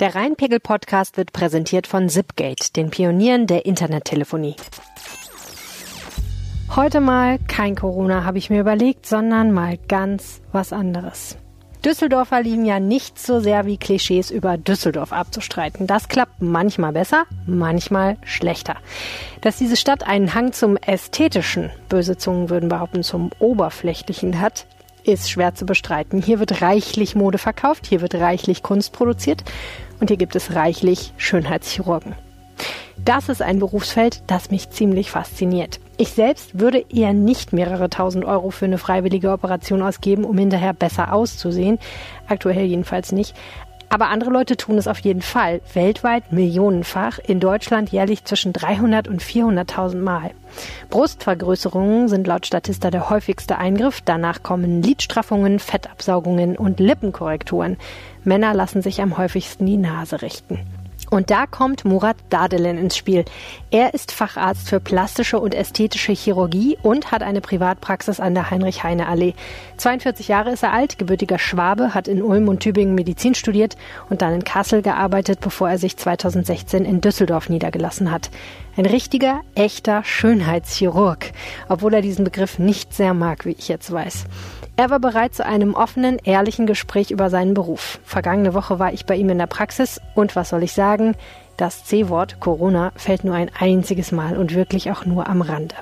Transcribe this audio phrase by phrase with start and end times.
[0.00, 4.56] Der Rheinpegel-Podcast wird präsentiert von Zipgate, den Pionieren der Internettelefonie.
[6.74, 11.36] Heute mal kein Corona, habe ich mir überlegt, sondern mal ganz was anderes.
[11.84, 15.86] Düsseldorfer lieben ja nicht so sehr wie Klischees über Düsseldorf abzustreiten.
[15.86, 18.78] Das klappt manchmal besser, manchmal schlechter.
[19.42, 24.66] Dass diese Stadt einen Hang zum Ästhetischen, böse Zungen würden behaupten zum Oberflächlichen hat,
[25.04, 26.22] ist schwer zu bestreiten.
[26.22, 29.44] Hier wird reichlich Mode verkauft, hier wird reichlich Kunst produziert
[30.00, 32.14] und hier gibt es reichlich Schönheitschirurgen.
[33.04, 35.80] Das ist ein Berufsfeld, das mich ziemlich fasziniert.
[35.96, 40.72] Ich selbst würde eher nicht mehrere tausend Euro für eine freiwillige Operation ausgeben, um hinterher
[40.72, 41.78] besser auszusehen.
[42.28, 43.34] Aktuell jedenfalls nicht.
[43.90, 45.60] Aber andere Leute tun es auf jeden Fall.
[45.72, 50.30] Weltweit millionenfach, in Deutschland jährlich zwischen 300 und 400.000 Mal.
[50.90, 54.00] Brustvergrößerungen sind laut Statista der häufigste Eingriff.
[54.00, 57.76] Danach kommen Lidstraffungen, Fettabsaugungen und Lippenkorrekturen.
[58.24, 60.60] Männer lassen sich am häufigsten die Nase richten.
[61.10, 63.24] Und da kommt Murat Dadelen ins Spiel.
[63.70, 69.34] Er ist Facharzt für plastische und ästhetische Chirurgie und hat eine Privatpraxis an der Heinrich-Heine-Allee.
[69.84, 73.76] 42 Jahre ist er alt, gebürtiger Schwabe, hat in Ulm und Tübingen Medizin studiert
[74.08, 78.30] und dann in Kassel gearbeitet, bevor er sich 2016 in Düsseldorf niedergelassen hat.
[78.78, 81.32] Ein richtiger, echter Schönheitschirurg,
[81.68, 84.24] obwohl er diesen Begriff nicht sehr mag, wie ich jetzt weiß.
[84.76, 88.00] Er war bereit zu einem offenen, ehrlichen Gespräch über seinen Beruf.
[88.06, 91.14] Vergangene Woche war ich bei ihm in der Praxis und was soll ich sagen?
[91.58, 95.74] Das C-Wort Corona fällt nur ein einziges Mal und wirklich auch nur am Rande.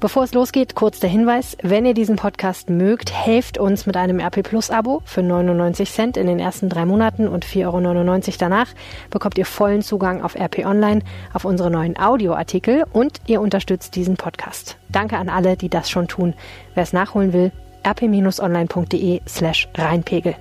[0.00, 4.18] Bevor es losgeht, kurz der Hinweis, wenn ihr diesen Podcast mögt, helft uns mit einem
[4.18, 8.68] RP Plus Abo für 99 Cent in den ersten drei Monaten und 4,99 Euro danach
[9.10, 11.02] bekommt ihr vollen Zugang auf RP Online,
[11.34, 14.78] auf unsere neuen Audioartikel und ihr unterstützt diesen Podcast.
[14.88, 16.32] Danke an alle, die das schon tun.
[16.72, 17.52] Wer es nachholen will,
[17.86, 20.34] rp-online.de slash Rheinpegel.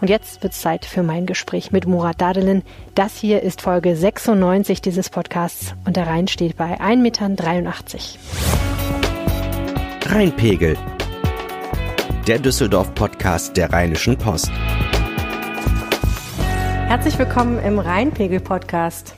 [0.00, 2.62] Und jetzt wird es Zeit für mein Gespräch mit Murat Dadelin.
[2.96, 7.36] Das hier ist Folge 96 dieses Podcasts und der Rhein steht bei 1,83 Metern.
[10.06, 10.76] Rheinpegel,
[12.26, 14.50] der Düsseldorf-Podcast der Rheinischen Post.
[16.86, 19.14] Herzlich willkommen im Rheinpegel-Podcast.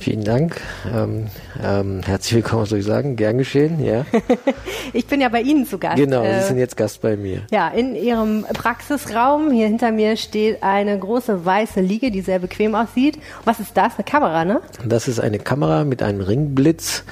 [0.00, 0.60] Vielen Dank.
[0.94, 1.26] Ähm,
[1.62, 3.16] ähm, herzlich willkommen, soll ich sagen.
[3.16, 4.06] Gern geschehen, ja.
[4.92, 5.96] ich bin ja bei Ihnen zu Gast.
[5.96, 7.42] Genau, Sie äh, sind jetzt Gast bei mir.
[7.50, 9.50] Ja, in Ihrem Praxisraum.
[9.50, 13.18] Hier hinter mir steht eine große weiße Liege, die sehr bequem aussieht.
[13.44, 13.94] Was ist das?
[13.96, 14.60] Eine Kamera, ne?
[14.86, 17.02] Das ist eine Kamera mit einem Ringblitz.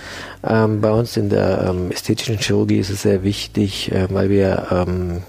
[0.49, 4.69] Ähm, bei uns in der ähm, ästhetischen Chirurgie ist es sehr wichtig, äh, weil wir
[4.71, 5.23] ähm,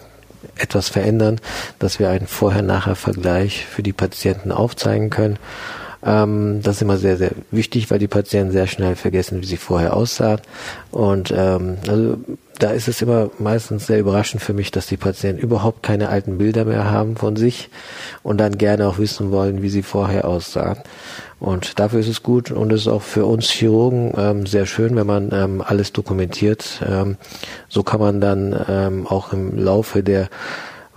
[0.60, 1.40] etwas verändern,
[1.80, 5.40] dass wir einen Vorher-Nachher-Vergleich für die Patienten aufzeigen können.
[6.04, 9.58] Ähm, das ist immer sehr, sehr wichtig, weil die Patienten sehr schnell vergessen, wie sie
[9.58, 10.42] vorher aussahen.
[10.92, 12.18] Und ähm, also
[12.60, 16.38] da ist es immer meistens sehr überraschend für mich, dass die Patienten überhaupt keine alten
[16.38, 17.70] Bilder mehr haben von sich
[18.24, 20.78] und dann gerne auch wissen wollen, wie sie vorher aussahen.
[21.40, 24.96] Und dafür ist es gut und es ist auch für uns Chirurgen ähm, sehr schön,
[24.96, 26.82] wenn man ähm, alles dokumentiert.
[26.88, 27.18] Ähm,
[27.70, 30.30] so kann man dann ähm, auch im Laufe der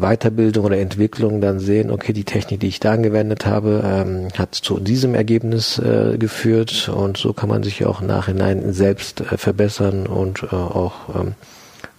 [0.01, 4.55] Weiterbildung oder Entwicklung dann sehen, okay, die Technik, die ich da angewendet habe, ähm, hat
[4.55, 10.07] zu diesem Ergebnis äh, geführt und so kann man sich auch Nachhinein selbst äh, verbessern
[10.07, 11.35] und äh, auch ähm,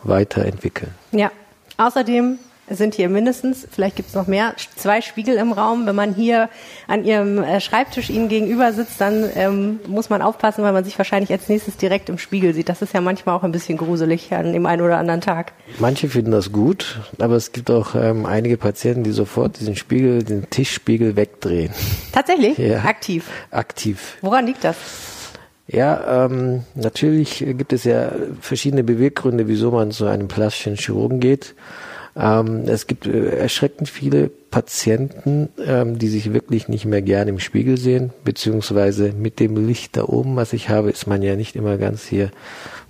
[0.03, 0.91] weiterentwickeln.
[1.11, 1.31] Ja,
[1.77, 2.39] außerdem
[2.75, 5.85] sind hier mindestens, vielleicht gibt es noch mehr, zwei Spiegel im Raum.
[5.85, 6.49] Wenn man hier
[6.87, 10.97] an ihrem äh, Schreibtisch ihnen gegenüber sitzt, dann ähm, muss man aufpassen, weil man sich
[10.97, 12.69] wahrscheinlich als nächstes direkt im Spiegel sieht.
[12.69, 15.53] Das ist ja manchmal auch ein bisschen gruselig an dem einen oder anderen Tag.
[15.79, 20.23] Manche finden das gut, aber es gibt auch ähm, einige Patienten, die sofort diesen Spiegel,
[20.23, 21.71] den Tischspiegel wegdrehen.
[22.11, 22.57] Tatsächlich?
[22.71, 22.83] Ja.
[22.83, 23.25] Aktiv?
[23.49, 24.17] Aktiv.
[24.21, 24.77] Woran liegt das?
[25.67, 31.55] Ja, ähm, natürlich gibt es ja verschiedene Beweggründe, wieso man zu einem plastischen Chirurgen geht.
[32.15, 37.39] Ähm, es gibt äh, erschreckend viele Patienten, ähm, die sich wirklich nicht mehr gerne im
[37.39, 41.55] Spiegel sehen, beziehungsweise mit dem Licht da oben, was ich habe, ist man ja nicht
[41.55, 42.31] immer ganz hier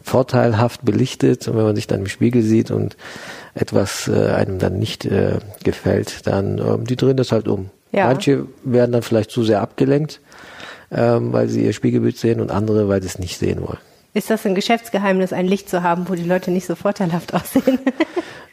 [0.03, 1.47] vorteilhaft belichtet.
[1.47, 2.97] Und wenn man sich dann im Spiegel sieht und
[3.53, 7.69] etwas äh, einem dann nicht äh, gefällt, dann ähm, die drehen das halt um.
[7.91, 8.07] Ja.
[8.07, 10.21] Manche werden dann vielleicht zu sehr abgelenkt,
[10.91, 13.79] ähm, weil sie ihr Spiegelbild sehen und andere, weil sie es nicht sehen wollen.
[14.13, 17.79] Ist das ein Geschäftsgeheimnis, ein Licht zu haben, wo die Leute nicht so vorteilhaft aussehen?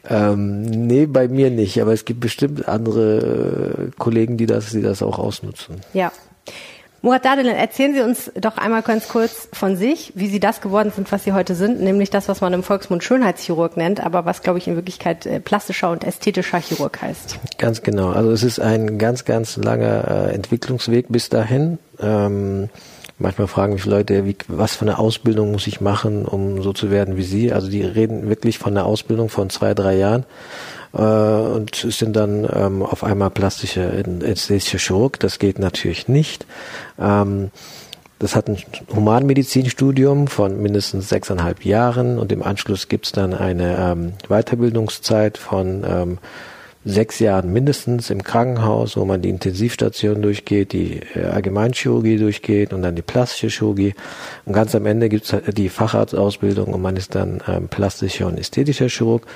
[0.09, 4.83] ähm, nee, bei mir nicht, aber es gibt bestimmt andere äh, Kollegen, die das, die
[4.83, 5.81] das auch ausnutzen.
[5.93, 6.13] Ja.
[7.01, 10.93] Murat Dadelan, erzählen Sie uns doch einmal ganz kurz von sich, wie Sie das geworden
[10.93, 14.43] sind, was Sie heute sind, nämlich das, was man im Volksmund Schönheitschirurg nennt, aber was,
[14.43, 17.39] glaube ich, in Wirklichkeit äh, plastischer und ästhetischer Chirurg heißt.
[17.59, 18.11] Ganz genau.
[18.11, 21.79] Also es ist ein ganz, ganz langer äh, Entwicklungsweg bis dahin.
[22.01, 22.69] Ähm,
[23.19, 26.91] Manchmal fragen mich Leute, wie, was für eine Ausbildung muss ich machen, um so zu
[26.91, 27.53] werden wie Sie?
[27.53, 30.25] Also die reden wirklich von einer Ausbildung von zwei, drei Jahren.
[30.93, 33.82] äh, und sind dann ähm, auf einmal plastische,
[34.23, 35.19] ästhetische Chirurg.
[35.20, 36.47] Das geht natürlich nicht.
[36.99, 37.50] Ähm,
[38.19, 38.59] das hat ein
[38.94, 46.19] Humanmedizinstudium von mindestens sechseinhalb Jahren und im Anschluss gibt's dann eine ähm, Weiterbildungszeit von ähm,
[46.88, 52.82] sechs Jahren mindestens im Krankenhaus, wo man die Intensivstation durchgeht, die äh, Allgemeinchirurgie durchgeht und
[52.82, 53.94] dann die plastische Chirurgie.
[54.46, 58.38] Und ganz am Ende gibt's halt die Facharztausbildung und man ist dann ähm, plastischer und
[58.38, 59.26] ästhetischer Chirurg.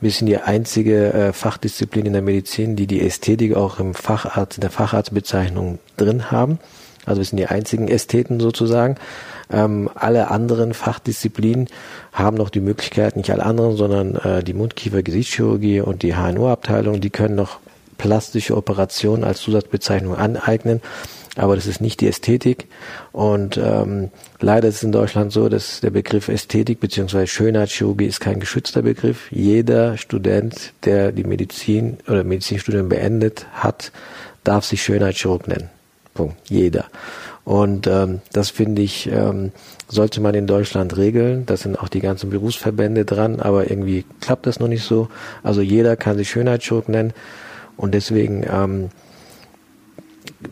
[0.00, 4.58] Wir sind die einzige äh, Fachdisziplin in der Medizin, die die Ästhetik auch im Facharzt,
[4.58, 6.58] in der Facharztbezeichnung drin haben.
[7.06, 8.96] Also wir sind die einzigen Ästheten sozusagen.
[9.52, 11.68] Ähm, alle anderen Fachdisziplinen
[12.12, 17.10] haben noch die Möglichkeit, nicht alle anderen, sondern äh, die Mundkiefer-Gesichtschirurgie und die HNO-Abteilung, die
[17.10, 17.58] können noch
[17.98, 20.80] plastische Operationen als Zusatzbezeichnung aneignen.
[21.36, 22.66] Aber das ist nicht die Ästhetik.
[23.12, 24.10] Und ähm,
[24.40, 27.26] leider ist es in Deutschland so, dass der Begriff Ästhetik bzw.
[27.26, 29.30] Schönheitschirurgie ist kein geschützter Begriff.
[29.30, 33.92] Jeder Student, der die Medizin oder Medizinstudium beendet hat,
[34.44, 35.70] darf sich Schönheitschirurg nennen.
[36.14, 36.36] Punkt.
[36.48, 36.86] Jeder.
[37.50, 39.50] Und ähm, das finde ich, ähm,
[39.88, 41.46] sollte man in Deutschland regeln.
[41.46, 45.08] Da sind auch die ganzen Berufsverbände dran, aber irgendwie klappt das noch nicht so.
[45.42, 47.12] Also jeder kann sich Schönheitschirurg nennen.
[47.76, 48.90] Und deswegen ähm,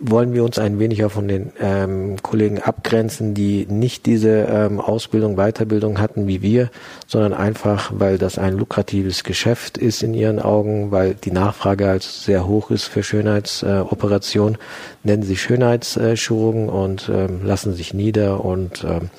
[0.00, 4.80] wollen wir uns ein wenig auch von den ähm, Kollegen abgrenzen, die nicht diese ähm,
[4.80, 6.70] Ausbildung, Weiterbildung hatten wie wir,
[7.06, 12.02] sondern einfach, weil das ein lukratives Geschäft ist in ihren Augen, weil die Nachfrage halt
[12.02, 14.58] sehr hoch ist für Schönheitsoperationen, äh,
[15.04, 19.10] nennen sie Schönheitschirurgen und ähm, lassen sich nieder und ähm,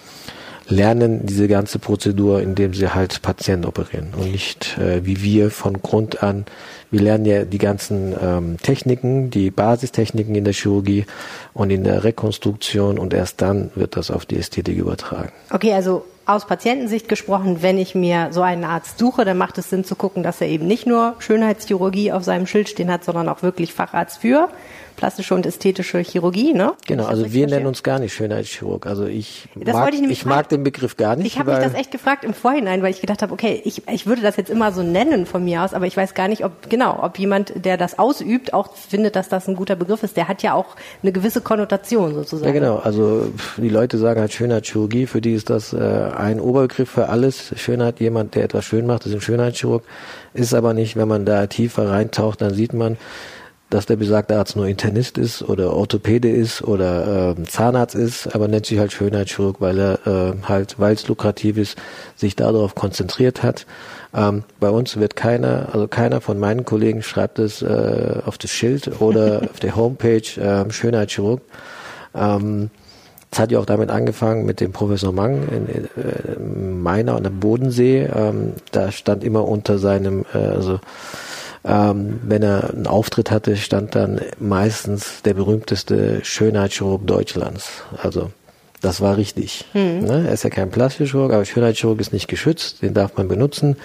[0.69, 5.81] lernen diese ganze Prozedur, indem sie halt Patienten operieren und nicht äh, wie wir von
[5.81, 6.45] Grund an.
[6.91, 11.05] Wir lernen ja die ganzen ähm, Techniken, die Basistechniken in der Chirurgie
[11.53, 15.31] und in der Rekonstruktion und erst dann wird das auf die Ästhetik übertragen.
[15.51, 19.71] Okay, also aus Patientensicht gesprochen, wenn ich mir so einen Arzt suche, dann macht es
[19.71, 23.27] Sinn zu gucken, dass er eben nicht nur Schönheitschirurgie auf seinem Schild stehen hat, sondern
[23.29, 24.49] auch wirklich Facharzt für
[24.99, 26.73] plastische und ästhetische Chirurgie, ne?
[26.85, 28.85] Genau, also wir nennen uns gar nicht Schönheitschirurg.
[28.85, 31.25] Also ich das mag, ich, ich mag den Begriff gar nicht.
[31.27, 34.05] Ich habe mich das echt gefragt im Vorhinein, weil ich gedacht habe, okay, ich, ich
[34.07, 36.69] würde das jetzt immer so nennen von mir aus, aber ich weiß gar nicht, ob
[36.69, 40.17] genau, ob jemand, der das ausübt, auch findet, dass das ein guter Begriff ist.
[40.17, 42.53] Der hat ja auch eine gewisse Konnotation sozusagen.
[42.53, 46.89] Ja genau, also die Leute sagen halt Schönheitschirurgie, für die ist das äh, ein Oberbegriff
[46.89, 47.53] für alles.
[47.55, 49.83] Schönheit, jemand, der etwas schön macht, ist ein Schönheitschirurg.
[50.33, 52.97] Ist aber nicht, wenn man da tiefer reintaucht, dann sieht man,
[53.69, 58.47] dass der besagte Arzt nur Internist ist oder Orthopäde ist oder äh, Zahnarzt ist, aber
[58.47, 61.77] nennt sich halt Schönheitschirurg, weil er äh, halt, weil es lukrativ ist,
[62.15, 63.67] sich darauf konzentriert hat.
[64.13, 68.49] Ähm, bei uns wird keiner, also keiner von meinen Kollegen schreibt es äh, auf das
[68.49, 71.41] Schild oder auf der Homepage äh, Schönheitschirurg.
[72.15, 72.71] Ähm,
[73.31, 77.15] es hat ja auch damit angefangen mit dem Professor Mang in, in, in äh, Meiner
[77.15, 78.09] und dem Bodensee.
[78.11, 80.79] Ähm, da stand immer unter seinem, äh, also
[81.63, 87.83] ähm, wenn er einen Auftritt hatte, stand dann meistens der berühmteste Schönheitschirurg Deutschlands.
[88.01, 88.31] Also
[88.81, 89.65] das war richtig.
[89.73, 90.05] Mhm.
[90.05, 90.25] Ne?
[90.27, 93.75] Er ist ja kein Plastikchirurg, aber Schönheitschirurg ist nicht geschützt, den darf man benutzen,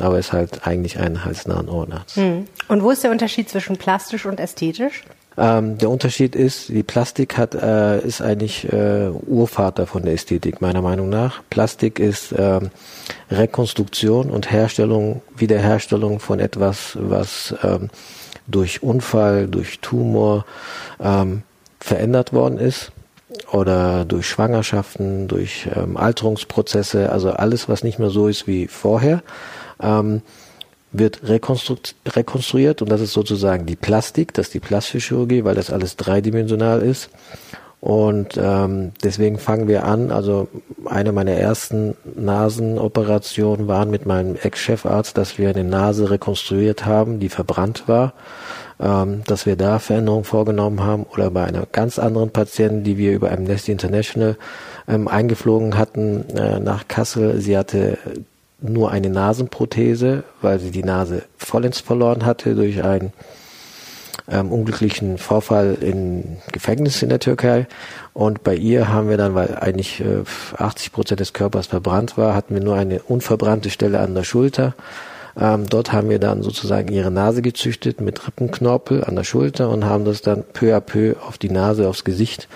[0.00, 2.16] aber ist halt eigentlich ein halsnahen Ohrenarzt.
[2.16, 2.46] Mhm.
[2.68, 5.02] Und wo ist der Unterschied zwischen plastisch und ästhetisch?
[5.38, 10.60] Ähm, der Unterschied ist, die Plastik hat, äh, ist eigentlich äh, Urvater von der Ästhetik,
[10.60, 11.42] meiner Meinung nach.
[11.50, 12.70] Plastik ist ähm,
[13.30, 17.90] Rekonstruktion und Herstellung, Wiederherstellung von etwas, was ähm,
[18.46, 20.46] durch Unfall, durch Tumor
[21.00, 21.42] ähm,
[21.80, 22.92] verändert worden ist
[23.52, 29.22] oder durch Schwangerschaften, durch ähm, Alterungsprozesse, also alles, was nicht mehr so ist wie vorher.
[29.82, 30.22] Ähm,
[30.98, 31.76] wird rekonstru
[32.06, 35.96] rekonstruiert und das ist sozusagen die Plastik, das ist die plastische Chirurgie, weil das alles
[35.96, 37.10] dreidimensional ist.
[37.80, 40.10] Und ähm, deswegen fangen wir an.
[40.10, 40.48] Also
[40.86, 47.28] eine meiner ersten Nasenoperationen waren mit meinem Ex-Chefarzt, dass wir eine Nase rekonstruiert haben, die
[47.28, 48.14] verbrannt war,
[48.80, 51.04] ähm, dass wir da Veränderungen vorgenommen haben.
[51.12, 54.36] Oder bei einer ganz anderen Patientin, die wir über Amnesty International
[54.88, 57.40] ähm, eingeflogen hatten äh, nach Kassel.
[57.40, 57.98] Sie hatte
[58.60, 63.12] nur eine Nasenprothese, weil sie die Nase vollends verloren hatte durch einen
[64.28, 67.66] ähm, unglücklichen Vorfall im Gefängnis in der Türkei.
[68.12, 70.24] Und bei ihr haben wir dann, weil eigentlich äh,
[70.56, 74.74] 80 Prozent des Körpers verbrannt war, hatten wir nur eine unverbrannte Stelle an der Schulter.
[75.38, 79.84] Ähm, dort haben wir dann sozusagen ihre Nase gezüchtet mit Rippenknorpel an der Schulter und
[79.84, 82.48] haben das dann peu à peu auf die Nase, aufs Gesicht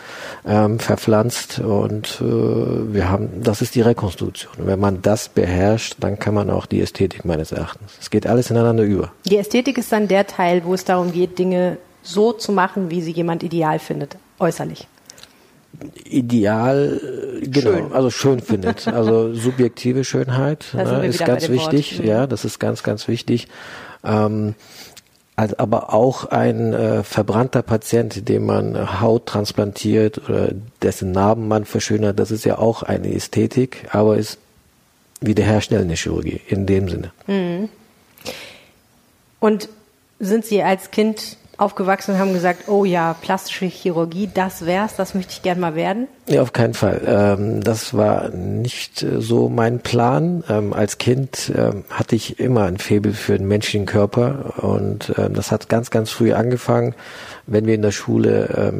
[0.47, 1.59] ähm, verpflanzt.
[1.61, 4.53] Und äh, wir haben, das ist die Rekonstruktion.
[4.59, 7.93] Und wenn man das beherrscht, dann kann man auch die Ästhetik meines Erachtens.
[8.01, 9.13] Es geht alles ineinander über.
[9.27, 13.03] Die Ästhetik ist dann der Teil, wo es darum geht, Dinge so zu machen, wie
[13.03, 14.87] sie jemand ideal findet, äußerlich
[16.05, 17.00] ideal,
[17.43, 17.93] genau, schön.
[17.93, 18.87] also schön findet.
[19.00, 21.99] Also subjektive Schönheit ne, ist ganz wichtig.
[21.99, 22.07] Wort.
[22.07, 23.49] Ja, das ist ganz, ganz wichtig.
[24.05, 24.55] Ähm,
[25.37, 30.50] also aber auch ein äh, verbrannter Patient, dem man Haut transplantiert oder
[30.83, 34.39] dessen Narben man verschönert, das ist ja auch eine Ästhetik, aber ist
[35.23, 37.12] wiederherstellende Chirurgie in dem Sinne.
[37.27, 37.69] Mhm.
[39.39, 39.71] Und
[40.19, 45.14] sind Sie als Kind aufgewachsen und haben gesagt, oh ja, plastische Chirurgie, das wär's, das
[45.14, 46.09] möchte ich gern mal werden?
[46.26, 47.02] Ja, auf keinen Fall.
[47.07, 50.45] Ähm, das war nicht äh, so mein Plan.
[50.49, 55.50] Ähm, als Kind ähm, hatte ich immer ein Faible für den menschlichen Körper und das
[55.50, 56.95] hat ganz, ganz früh angefangen,
[57.47, 58.73] wenn wir in der Schule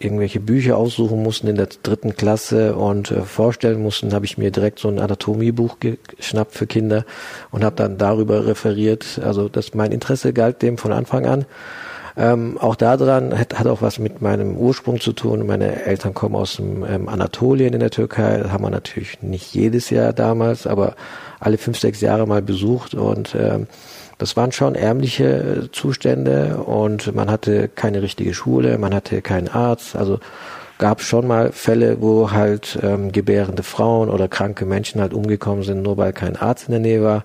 [0.00, 4.50] irgendwelche Bücher aussuchen mussten in der dritten Klasse und äh, vorstellen mussten, habe ich mir
[4.50, 7.04] direkt so ein Anatomiebuch geschnappt für Kinder
[7.50, 9.20] und habe dann darüber referiert.
[9.24, 11.46] Also das mein Interesse galt dem von Anfang an.
[12.18, 15.46] Ähm, auch daran hat, hat auch was mit meinem Ursprung zu tun.
[15.46, 18.38] Meine Eltern kommen aus dem ähm, Anatolien in der Türkei.
[18.38, 20.96] Das haben wir natürlich nicht jedes Jahr damals, aber
[21.38, 23.68] alle fünf, sechs Jahre mal besucht und ähm,
[24.18, 29.46] das waren schon ärmliche äh, Zustände und man hatte keine richtige Schule, man hatte keinen
[29.46, 30.18] Arzt, also
[30.78, 35.82] gab schon mal Fälle, wo halt ähm, gebärende Frauen oder kranke Menschen halt umgekommen sind,
[35.82, 37.24] nur weil kein Arzt in der Nähe war.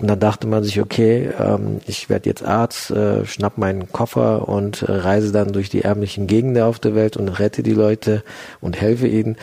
[0.00, 4.48] Und dann dachte man sich, okay, ähm, ich werde jetzt Arzt, äh, schnapp meinen Koffer
[4.48, 8.22] und äh, reise dann durch die ärmlichen Gegenden auf der Welt und rette die Leute
[8.62, 9.36] und helfe ihnen.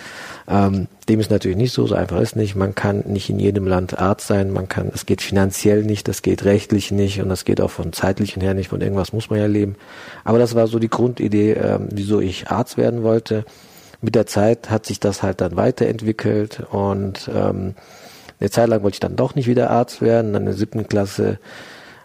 [0.48, 2.56] Ähm, dem ist natürlich nicht so, so einfach ist nicht.
[2.56, 6.24] Man kann nicht in jedem Land Arzt sein, man kann, es geht finanziell nicht, das
[6.24, 9.40] geht rechtlich nicht und das geht auch von zeitlichen her nicht, von irgendwas muss man
[9.40, 9.76] ja leben.
[10.24, 13.46] Aber das war so die Grundidee, äh, wieso ich Arzt werden wollte.
[14.02, 17.76] Mit der Zeit hat sich das halt dann weiterentwickelt und ähm,
[18.39, 20.34] eine Zeit lang wollte ich dann doch nicht wieder Arzt werden.
[20.34, 21.39] Dann in der siebten Klasse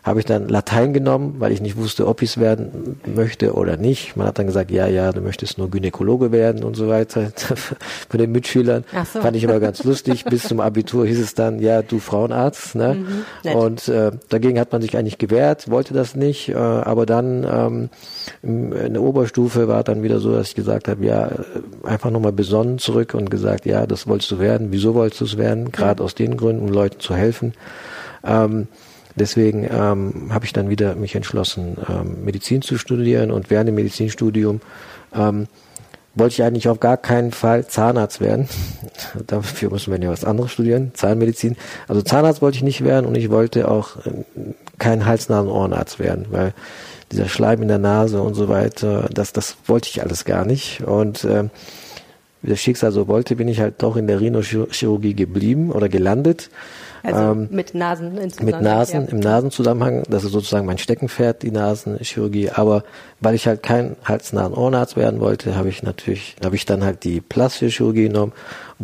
[0.02, 3.76] habe ich dann Latein genommen, weil ich nicht wusste, ob ich es werden möchte oder
[3.76, 4.16] nicht.
[4.16, 7.30] Man hat dann gesagt, ja, ja, du möchtest nur Gynäkologe werden und so weiter
[8.09, 8.85] von den Mitschülern.
[9.12, 9.21] So.
[9.21, 10.25] Fand ich immer ganz lustig.
[10.25, 12.75] Bis zum Abitur hieß es dann, ja, du Frauenarzt.
[12.75, 12.97] Ne?
[13.44, 16.49] Mhm, und äh, dagegen hat man sich eigentlich gewehrt, wollte das nicht.
[16.49, 17.90] Äh, aber dann ähm,
[18.42, 21.30] in der Oberstufe war dann wieder so, dass ich gesagt habe, ja,
[21.85, 24.68] einfach nochmal besonnen zurück und gesagt, ja, das wolltest du werden.
[24.73, 25.71] Wieso wolltest du es werden?
[25.71, 26.06] Gerade mhm.
[26.06, 27.54] aus den Gründen, um Leuten zu helfen.
[28.25, 28.66] Ähm,
[29.14, 33.75] Deswegen ähm, habe ich dann wieder mich entschlossen, ähm, Medizin zu studieren und während dem
[33.75, 34.61] Medizinstudium
[35.14, 35.49] ähm,
[36.14, 38.49] wollte ich eigentlich auf gar keinen Fall Zahnarzt werden.
[39.26, 41.57] Dafür muss man ja was anderes studieren, Zahnmedizin.
[41.88, 44.11] Also Zahnarzt wollte ich nicht werden und ich wollte auch äh,
[44.78, 46.54] kein Hals-Nasen-Ohrenarzt werden, weil
[47.12, 50.83] dieser Schleim in der Nase und so weiter, das, das wollte ich alles gar nicht.
[50.83, 51.45] Und äh,
[52.40, 56.50] wie das Schicksal so wollte, bin ich halt doch in der Rhinochirurgie geblieben oder gelandet.
[57.02, 59.11] Also ähm, mit Nasen Mit Nasen, ja.
[59.11, 62.50] im Nasenzusammenhang, das ist sozusagen mein Steckenpferd, die Nasenchirurgie.
[62.50, 62.85] Aber
[63.21, 67.21] weil ich halt kein Hals-Nasen-Ohrenarzt werden wollte, habe ich natürlich, habe ich dann halt die
[67.21, 68.32] plastische Chirurgie genommen,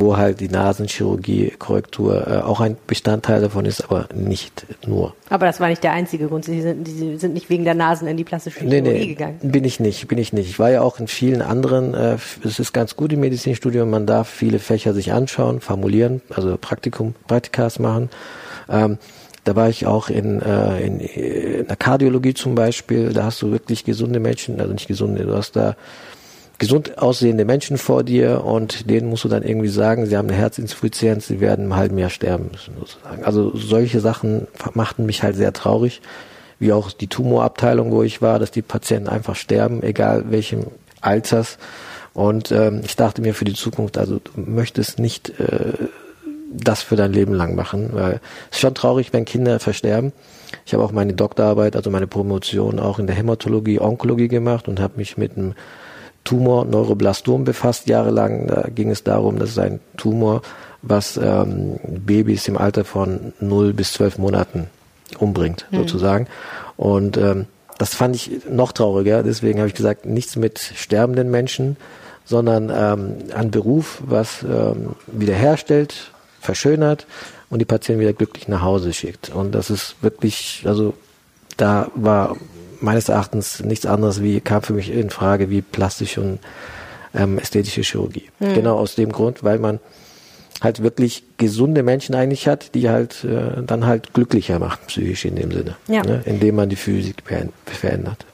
[0.00, 5.14] wo halt die Nasenchirurgie, Korrektur äh, auch ein Bestandteil davon ist, aber nicht nur.
[5.28, 6.44] Aber das war nicht der einzige Grund.
[6.44, 9.38] Sie sind, Sie sind nicht wegen der Nasen in die plastische Chirurgie nee, nee, gegangen.
[9.42, 10.48] Bin ich nicht, bin ich nicht.
[10.48, 14.06] Ich war ja auch in vielen anderen, äh, es ist ganz gut im Medizinstudium, man
[14.06, 18.10] darf viele Fächer sich anschauen, formulieren, also Praktikum, Praktikas machen.
[18.68, 18.98] Ähm,
[19.44, 23.14] da war ich auch in, äh, in, in der Kardiologie zum Beispiel.
[23.14, 25.74] Da hast du wirklich gesunde Menschen, also nicht gesunde, du hast da
[26.58, 30.36] gesund aussehende Menschen vor dir und denen musst du dann irgendwie sagen, sie haben eine
[30.36, 33.24] Herzinsuffizienz, sie werden im halben Jahr sterben müssen sozusagen.
[33.24, 36.02] Also solche Sachen machten mich halt sehr traurig,
[36.58, 40.66] wie auch die Tumorabteilung, wo ich war, dass die Patienten einfach sterben, egal welchem
[41.00, 41.58] Alters.
[42.12, 45.74] Und ähm, ich dachte mir für die Zukunft, also du möchtest nicht äh,
[46.52, 50.12] das für dein Leben lang machen, weil es ist schon traurig, wenn Kinder versterben.
[50.66, 54.80] Ich habe auch meine Doktorarbeit, also meine Promotion auch in der Hämatologie, Onkologie gemacht und
[54.80, 55.54] habe mich mit einem
[56.24, 58.46] Tumor, Neuroblastom befasst jahrelang.
[58.46, 60.42] Da ging es darum, dass es ein Tumor,
[60.82, 64.68] was ähm, Babys im Alter von 0 bis 12 Monaten
[65.18, 65.78] umbringt, mhm.
[65.78, 66.26] sozusagen.
[66.76, 67.46] Und ähm,
[67.78, 69.22] das fand ich noch trauriger.
[69.22, 71.76] Deswegen habe ich gesagt, nichts mit sterbenden Menschen,
[72.24, 77.06] sondern ähm, ein Beruf, was ähm, wiederherstellt, verschönert
[77.50, 79.30] und die Patienten wieder glücklich nach Hause schickt.
[79.30, 80.94] Und das ist wirklich, also
[81.56, 82.36] da war
[82.80, 86.38] meines Erachtens nichts anderes wie, kam für mich in Frage wie plastische und
[87.14, 88.30] ähm, ästhetische Chirurgie.
[88.38, 88.54] Mhm.
[88.54, 89.80] Genau aus dem Grund, weil man
[90.62, 95.36] halt wirklich gesunde Menschen eigentlich hat, die halt äh, dann halt glücklicher macht, psychisch in
[95.36, 96.02] dem Sinne, ja.
[96.02, 97.22] ne, indem man die Physik
[97.66, 98.26] verändert.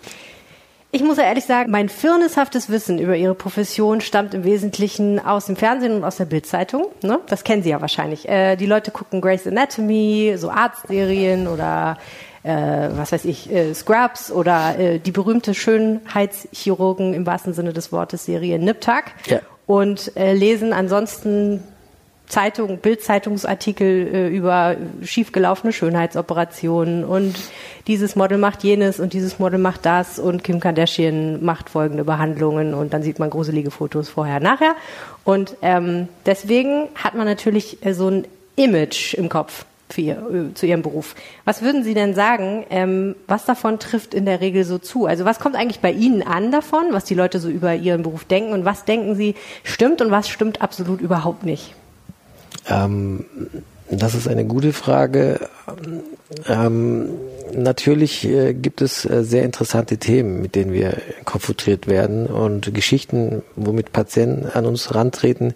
[0.91, 5.47] Ich muss ja ehrlich sagen, mein firneshaftes Wissen über Ihre Profession stammt im Wesentlichen aus
[5.47, 6.87] dem Fernsehen und aus der Bildzeitung.
[7.03, 7.19] Ne?
[7.27, 8.29] Das kennen Sie ja wahrscheinlich.
[8.29, 11.99] Äh, die Leute gucken Grey's Anatomy, so Arztserien oder
[12.45, 17.91] äh, was weiß ich, äh, Scrubs oder äh, die berühmte Schönheitschirurgen im wahrsten Sinne des
[17.91, 19.41] Wortes Serie Nip Tuck ja.
[19.67, 21.63] und äh, lesen ansonsten
[22.27, 27.35] Zeitung, Bildzeitungsartikel äh, über schiefgelaufene Schönheitsoperationen und
[27.87, 30.19] dieses Model macht jenes und dieses Model macht das.
[30.19, 32.73] Und Kim Kardashian macht folgende Behandlungen.
[32.73, 34.75] Und dann sieht man gruselige Fotos vorher, nachher.
[35.25, 40.55] Und ähm, deswegen hat man natürlich äh, so ein Image im Kopf für ihr, äh,
[40.55, 41.15] zu ihrem Beruf.
[41.45, 45.07] Was würden Sie denn sagen, ähm, was davon trifft in der Regel so zu?
[45.07, 48.25] Also was kommt eigentlich bei Ihnen an davon, was die Leute so über Ihren Beruf
[48.25, 51.75] denken und was denken Sie stimmt und was stimmt absolut überhaupt nicht?
[52.69, 53.25] Ähm,
[53.91, 55.49] das ist eine gute Frage.
[56.49, 57.11] Ähm,
[57.55, 63.43] natürlich äh, gibt es äh, sehr interessante Themen, mit denen wir konfrontiert werden und Geschichten,
[63.57, 65.55] womit Patienten an uns rantreten.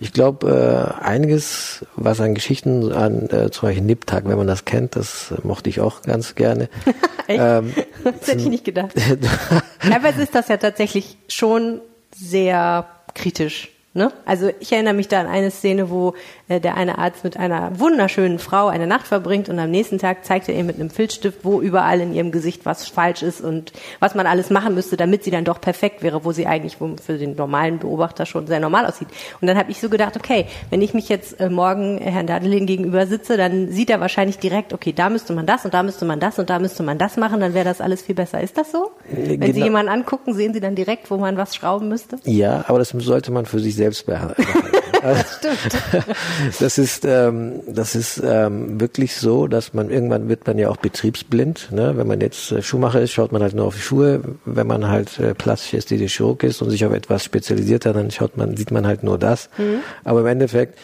[0.00, 4.64] Ich glaube, äh, einiges, was an Geschichten, an äh, zum Beispiel Niptag, wenn man das
[4.64, 6.68] kennt, das mochte ich auch ganz gerne.
[7.28, 8.92] ähm, das hätte ich nicht gedacht.
[9.80, 11.80] Teilweise ist das ja tatsächlich schon
[12.14, 14.12] sehr kritisch Ne?
[14.26, 16.12] Also ich erinnere mich da an eine Szene, wo
[16.48, 20.48] der eine Arzt mit einer wunderschönen Frau eine Nacht verbringt und am nächsten Tag zeigt
[20.48, 24.14] er ihr mit einem Filzstift, wo überall in ihrem Gesicht was falsch ist und was
[24.14, 27.34] man alles machen müsste, damit sie dann doch perfekt wäre, wo sie eigentlich für den
[27.34, 29.08] normalen Beobachter schon sehr normal aussieht.
[29.40, 32.66] Und dann habe ich so gedacht, okay, wenn ich mich jetzt äh, morgen Herrn Dadelin
[32.66, 36.04] gegenüber sitze, dann sieht er wahrscheinlich direkt, okay, da müsste man das und da müsste
[36.04, 38.40] man das und da müsste man das machen, dann wäre das alles viel besser.
[38.40, 38.92] Ist das so?
[39.10, 39.52] Wenn genau.
[39.52, 42.18] Sie jemanden angucken, sehen Sie dann direkt, wo man was schrauben müsste?
[42.24, 44.42] Ja, aber das sollte man für sich selbst selbst behalten.
[45.14, 46.06] das stimmt.
[46.58, 50.76] Das ist, ähm, das ist ähm, wirklich so, dass man irgendwann wird man ja auch
[50.76, 51.72] betriebsblind.
[51.72, 51.96] Ne?
[51.96, 54.22] Wenn man jetzt äh, Schuhmacher ist, schaut man halt nur auf die Schuhe.
[54.44, 55.34] Wenn man halt äh,
[55.76, 59.02] ästhetisch Chirurg ist und sich auf etwas spezialisiert hat, dann schaut man, sieht man halt
[59.02, 59.48] nur das.
[59.58, 59.80] Mhm.
[60.04, 60.78] Aber im Endeffekt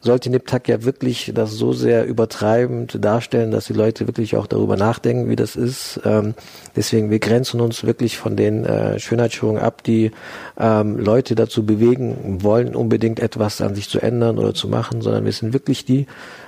[0.00, 4.76] sollte Niptak ja wirklich das so sehr übertreibend darstellen, dass die Leute wirklich auch darüber
[4.76, 6.00] nachdenken, wie das ist.
[6.04, 6.34] Ähm,
[6.74, 10.12] deswegen, wir grenzen uns wirklich von den äh, Schönheitschirurgen ab, die
[10.58, 15.24] ähm, Leute dazu bewegen wollen, unbedingt etwas an sich zu ändern oder zu machen, sondern
[15.24, 16.06] wir sind wirklich die,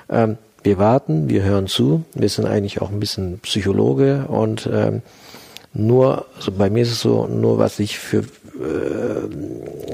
[0.08, 5.02] ähm, wir warten, wir hören zu, wir sind eigentlich auch ein bisschen Psychologe und ähm,
[5.72, 9.28] nur, also bei mir ist es so, nur was ich für, äh,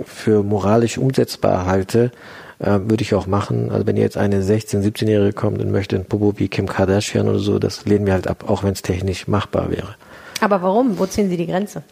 [0.07, 2.11] für moralisch umsetzbar halte,
[2.59, 3.71] äh, würde ich auch machen.
[3.71, 7.39] Also wenn jetzt eine 16-, 17-Jährige kommt und möchte ein Popo wie Kim Kardashian oder
[7.39, 9.97] so, das lehnen wir halt ab, auch wenn es technisch machbar wäre.
[10.41, 10.99] Aber warum?
[10.99, 11.83] Wo ziehen Sie die Grenze?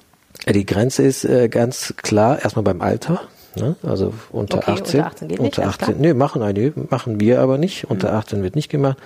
[0.46, 3.20] Äh, die Grenze ist äh, ganz klar erstmal beim Alter.
[3.56, 3.76] Ne?
[3.82, 5.00] Also unter okay, 18.
[5.00, 6.00] Unter 18 geht unter nicht, 18.
[6.00, 7.90] Nee, machen einige, machen wir aber nicht.
[7.90, 8.16] Unter mhm.
[8.18, 8.98] 18 wird nicht gemacht.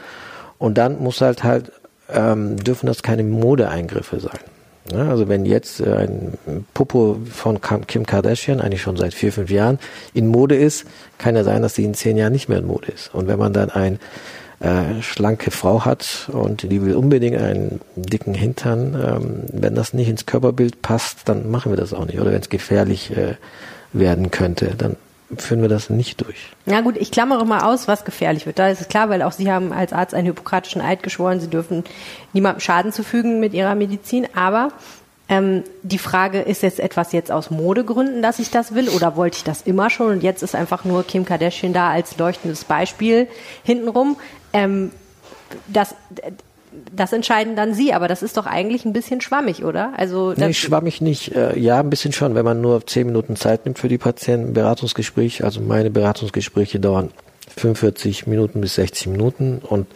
[0.59, 1.73] Und dann muss halt halt,
[2.09, 4.39] ähm, dürfen das keine Modeeingriffe sein.
[4.93, 6.39] Ja, also wenn jetzt äh, ein
[6.75, 9.79] Popo von Kim Kardashian, eigentlich schon seit vier, fünf Jahren,
[10.15, 10.85] in Mode ist,
[11.19, 13.13] kann ja sein, dass sie in zehn Jahren nicht mehr in Mode ist.
[13.15, 13.99] Und wenn man dann eine
[14.61, 20.09] äh, schlanke Frau hat und die will unbedingt einen dicken Hintern, ähm, wenn das nicht
[20.09, 22.21] ins Körperbild passt, dann machen wir das auch nicht.
[22.21, 23.35] Oder wenn es gefährlich äh,
[23.93, 24.97] werden könnte, dann
[25.37, 26.37] führen wir das nicht durch.
[26.67, 28.59] Na gut, ich klammere mal aus, was gefährlich wird.
[28.59, 31.51] Da ist es klar, weil auch Sie haben als Arzt einen hippokratischen Eid geschworen, Sie
[31.51, 31.85] dürfen
[32.33, 34.29] niemandem Schaden zufügen mit Ihrer Medizin.
[34.35, 34.71] Aber
[35.29, 39.39] ähm, die Frage, ist jetzt etwas jetzt aus Modegründen, dass ich das will oder wollte
[39.39, 43.27] ich das immer schon und jetzt ist einfach nur Kim Kardashian da als leuchtendes Beispiel
[43.65, 44.17] hintenrum.
[44.53, 44.93] Ähm,
[45.67, 45.95] das,
[46.95, 49.93] das entscheiden dann Sie, aber das ist doch eigentlich ein bisschen schwammig, oder?
[49.97, 51.35] Also nee, schwammig nicht.
[51.35, 54.53] Äh, ja, ein bisschen schon, wenn man nur zehn Minuten Zeit nimmt für die Patienten.
[54.53, 57.11] Beratungsgespräch, also meine Beratungsgespräche dauern
[57.57, 59.87] 45 Minuten bis 60 Minuten und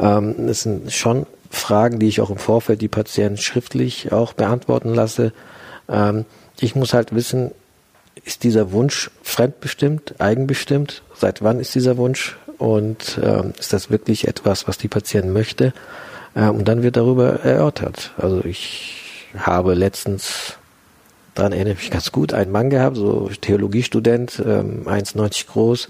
[0.00, 4.94] ähm, es sind schon Fragen, die ich auch im Vorfeld die Patienten schriftlich auch beantworten
[4.94, 5.32] lasse.
[5.88, 6.24] Ähm,
[6.60, 7.52] ich muss halt wissen,
[8.24, 11.02] ist dieser Wunsch fremdbestimmt, eigenbestimmt?
[11.14, 12.36] Seit wann ist dieser Wunsch?
[12.64, 15.74] Und ähm, ist das wirklich etwas, was die Patientin möchte?
[16.34, 18.12] Äh, und dann wird darüber erörtert.
[18.16, 20.54] Also ich habe letztens,
[21.34, 25.88] daran erinnere ich mich ganz gut, einen Mann gehabt, so Theologiestudent, ähm, 1,90 groß,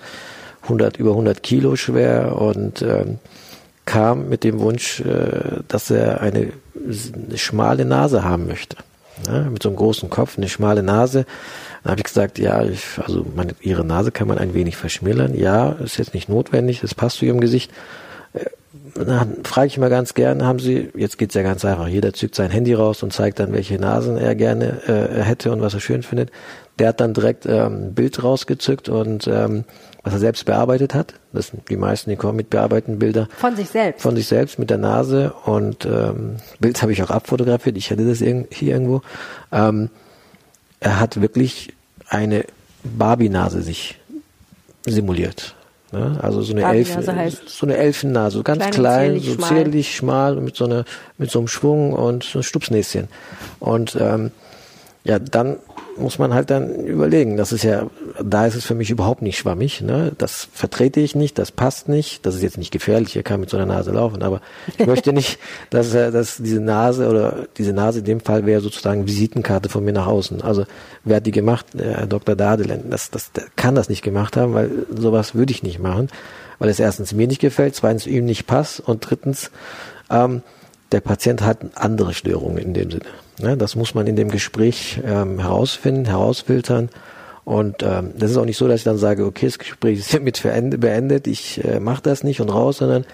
[0.63, 3.21] 100, über 100 Kilo schwer und ähm,
[3.85, 8.79] kam mit dem Wunsch, äh, dass er eine, eine schmale Nase haben möchte.
[9.29, 11.25] Ja, mit so einem großen Kopf, eine schmale Nase.
[11.85, 15.35] Dann habe ich gesagt, ja, ich, also meine, ihre Nase kann man ein wenig verschmälern.
[15.35, 17.71] Ja, ist jetzt nicht notwendig, das passt zu ihrem Gesicht.
[18.33, 18.47] Äh,
[18.95, 22.35] dann frage ich immer ganz gerne, haben Sie, jetzt geht's ja ganz einfach, jeder zückt
[22.37, 25.81] sein Handy raus und zeigt dann, welche Nasen er gerne äh, hätte und was er
[25.81, 26.31] schön findet.
[26.79, 29.65] Der hat dann direkt ähm, ein Bild rausgezückt und ähm,
[30.03, 31.15] was er selbst bearbeitet hat.
[31.35, 33.29] Das sind die meisten, die kommen mit bearbeiteten Bilder.
[33.37, 34.03] Von sich selbst.
[34.03, 37.77] Von sich selbst mit der Nase und ähm, Bild habe ich auch abfotografiert.
[37.77, 39.03] Ich hätte das hier irgendwo.
[39.53, 39.91] Ähm,
[40.85, 41.73] er hat wirklich
[42.09, 42.45] eine
[42.85, 43.99] Barbie-Nase sich
[44.87, 45.57] simuliert.
[45.93, 46.19] Ne?
[46.21, 46.95] Also so eine, Elf,
[47.47, 50.33] so eine Elfennase, ganz klein, klein zierlich, so zierlich, schmal.
[50.35, 50.85] schmal mit so einer,
[51.17, 53.09] mit so einem Schwung und so ein Stupsnäschen.
[53.61, 54.31] Und ähm,
[55.05, 55.57] ja, dann
[55.97, 57.37] muss man halt dann überlegen.
[57.37, 57.87] Das ist ja,
[58.23, 59.81] da ist es für mich überhaupt nicht schwammig.
[59.81, 60.13] Ne?
[60.19, 62.25] Das vertrete ich nicht, das passt nicht.
[62.27, 64.41] Das ist jetzt nicht gefährlich, hier kann mit so einer Nase laufen, aber
[64.79, 65.39] ich möchte nicht,
[65.71, 69.93] dass, dass diese Nase oder diese Nase in dem Fall wäre sozusagen Visitenkarte von mir
[69.93, 70.43] nach außen.
[70.43, 70.65] Also
[71.05, 71.67] wer hat die gemacht?
[71.77, 72.37] Herr Dr.
[72.37, 72.91] Dadelen.
[72.91, 76.09] Das, das, der kann das nicht gemacht haben, weil sowas würde ich nicht machen,
[76.59, 79.51] weil es erstens mir nicht gefällt, zweitens ihm nicht passt und drittens
[80.11, 80.43] ähm,
[80.93, 83.24] der Patient hat andere Störungen in dem Sinne.
[83.39, 83.57] Ne?
[83.57, 86.91] Das muss man in dem Gespräch ähm, herausfinden, herausfiltern.
[87.45, 90.11] Und ähm, das ist auch nicht so, dass ich dann sage, okay, das Gespräch ist
[90.11, 93.05] hiermit beendet, ich äh, mache das nicht und raus, sondern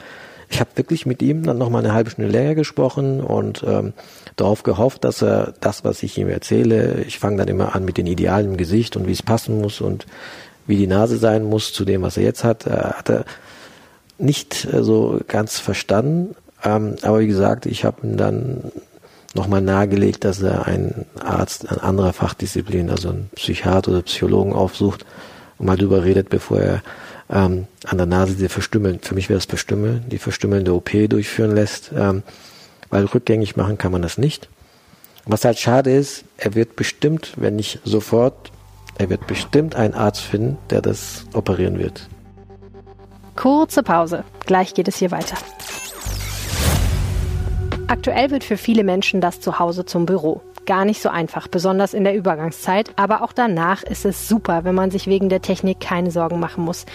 [0.49, 3.93] ich habe wirklich mit ihm dann noch mal eine halbe Stunde länger gesprochen und ähm,
[4.35, 7.97] darauf gehofft, dass er das, was ich ihm erzähle, ich fange dann immer an mit
[7.97, 10.07] den Idealen im Gesicht und wie es passen muss und
[10.67, 13.25] wie die Nase sein muss zu dem, was er jetzt hat, äh, hat er
[14.19, 16.35] nicht äh, so ganz verstanden.
[16.65, 18.73] Ähm, aber wie gesagt, ich habe ihm dann
[19.35, 25.05] nochmal nahegelegt, dass er einen Arzt an anderer Fachdisziplin, also einen Psychiater oder Psychologen aufsucht
[25.59, 26.83] und mal drüber redet, bevor er
[27.31, 31.55] ähm, an der Nase diese verstümmeln, für mich wäre das verstümmeln, die verstümmelnde OP durchführen
[31.55, 32.23] lässt, ähm,
[32.91, 34.49] weil rückgängig machen kann man das nicht.
[35.27, 38.51] Was halt schade ist, er wird bestimmt, wenn nicht sofort,
[38.99, 42.09] er wird bestimmt einen Arzt finden, der das operieren wird.
[43.37, 44.25] Kurze Pause.
[44.45, 45.37] Gleich geht es hier weiter.
[47.91, 50.43] Aktuell wird für viele Menschen das Zuhause zum Büro.
[50.65, 54.77] Gar nicht so einfach, besonders in der Übergangszeit, aber auch danach ist es super, wenn
[54.77, 56.87] man sich wegen der Technik keine Sorgen machen muss.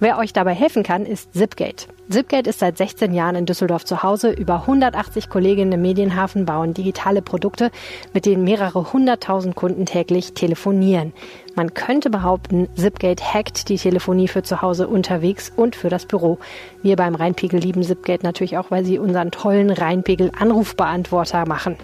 [0.00, 1.86] Wer euch dabei helfen kann, ist Zipgate.
[2.10, 4.32] Zipgate ist seit 16 Jahren in Düsseldorf zu Hause.
[4.32, 7.70] Über 180 Kolleginnen im Medienhafen bauen digitale Produkte,
[8.12, 11.12] mit denen mehrere hunderttausend Kunden täglich telefonieren.
[11.54, 16.38] Man könnte behaupten, Zipgate hackt die Telefonie für zu Hause unterwegs und für das Büro.
[16.82, 21.76] Wir beim Rheinpegel lieben Zipgate natürlich auch, weil sie unseren tollen Rheinpegel Anrufbeantworter machen.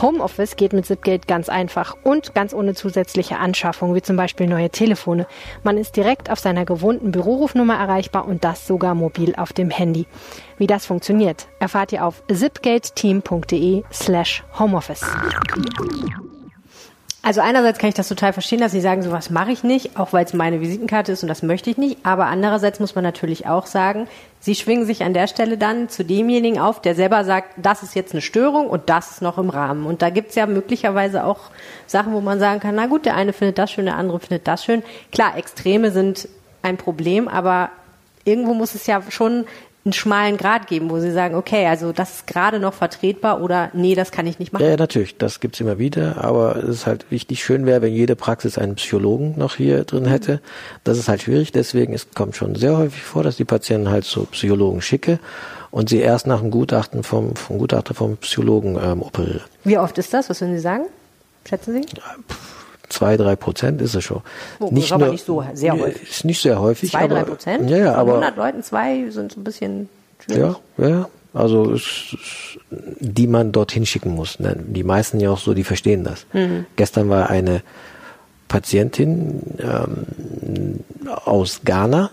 [0.00, 4.70] Homeoffice geht mit Zipgate ganz einfach und ganz ohne zusätzliche Anschaffung, wie zum Beispiel neue
[4.70, 5.26] Telefone.
[5.62, 10.06] Man ist direkt auf seiner gewohnten Bürorufnummer erreichbar und das sogar mobil auf dem Handy.
[10.58, 15.04] Wie das funktioniert, erfahrt ihr auf zipgateteam.de slash homeoffice.
[17.24, 20.12] Also einerseits kann ich das total verstehen, dass Sie sagen, sowas mache ich nicht, auch
[20.12, 21.98] weil es meine Visitenkarte ist und das möchte ich nicht.
[22.02, 24.08] Aber andererseits muss man natürlich auch sagen,
[24.40, 27.94] Sie schwingen sich an der Stelle dann zu demjenigen auf, der selber sagt, das ist
[27.94, 29.86] jetzt eine Störung und das ist noch im Rahmen.
[29.86, 31.38] Und da gibt's ja möglicherweise auch
[31.86, 34.48] Sachen, wo man sagen kann, na gut, der eine findet das schön, der andere findet
[34.48, 34.82] das schön.
[35.12, 36.28] Klar, Extreme sind
[36.62, 37.70] ein Problem, aber
[38.24, 39.46] irgendwo muss es ja schon
[39.84, 43.70] einen schmalen Grad geben, wo sie sagen, okay, also das ist gerade noch vertretbar oder
[43.72, 44.62] nee, das kann ich nicht machen.
[44.62, 47.92] Ja, ja natürlich, das gibt's immer wieder, aber es ist halt wichtig, schön wäre, wenn
[47.92, 50.40] jede Praxis einen Psychologen noch hier drin hätte.
[50.84, 54.04] Das ist halt schwierig, deswegen es kommt schon sehr häufig vor, dass die Patienten halt
[54.04, 55.18] so Psychologen schicke
[55.72, 59.42] und sie erst nach einem Gutachten vom, vom Gutachter vom Psychologen ähm, operieren.
[59.64, 60.30] Wie oft ist das?
[60.30, 60.84] Was würden Sie sagen?
[61.44, 61.80] Schätzen Sie?
[61.96, 62.61] Ja, pff
[62.92, 64.22] zwei, drei Prozent ist es schon.
[64.60, 66.10] Oh, nicht aber nur, nicht so sehr häufig.
[66.10, 66.90] Ist nicht sehr häufig.
[66.90, 67.70] Zwei, aber, drei Prozent?
[67.70, 68.12] Ja, ja, aber.
[68.12, 69.88] 100 Leuten zwei sind so ein bisschen
[70.20, 70.56] schwierig.
[70.78, 71.08] Ja, ja.
[71.34, 71.76] Also,
[72.70, 74.38] die man dorthin schicken muss.
[74.38, 74.54] Ne?
[74.58, 76.26] Die meisten ja auch so, die verstehen das.
[76.34, 76.66] Mhm.
[76.76, 77.62] Gestern war eine
[78.48, 80.80] Patientin ähm,
[81.24, 82.10] aus Ghana,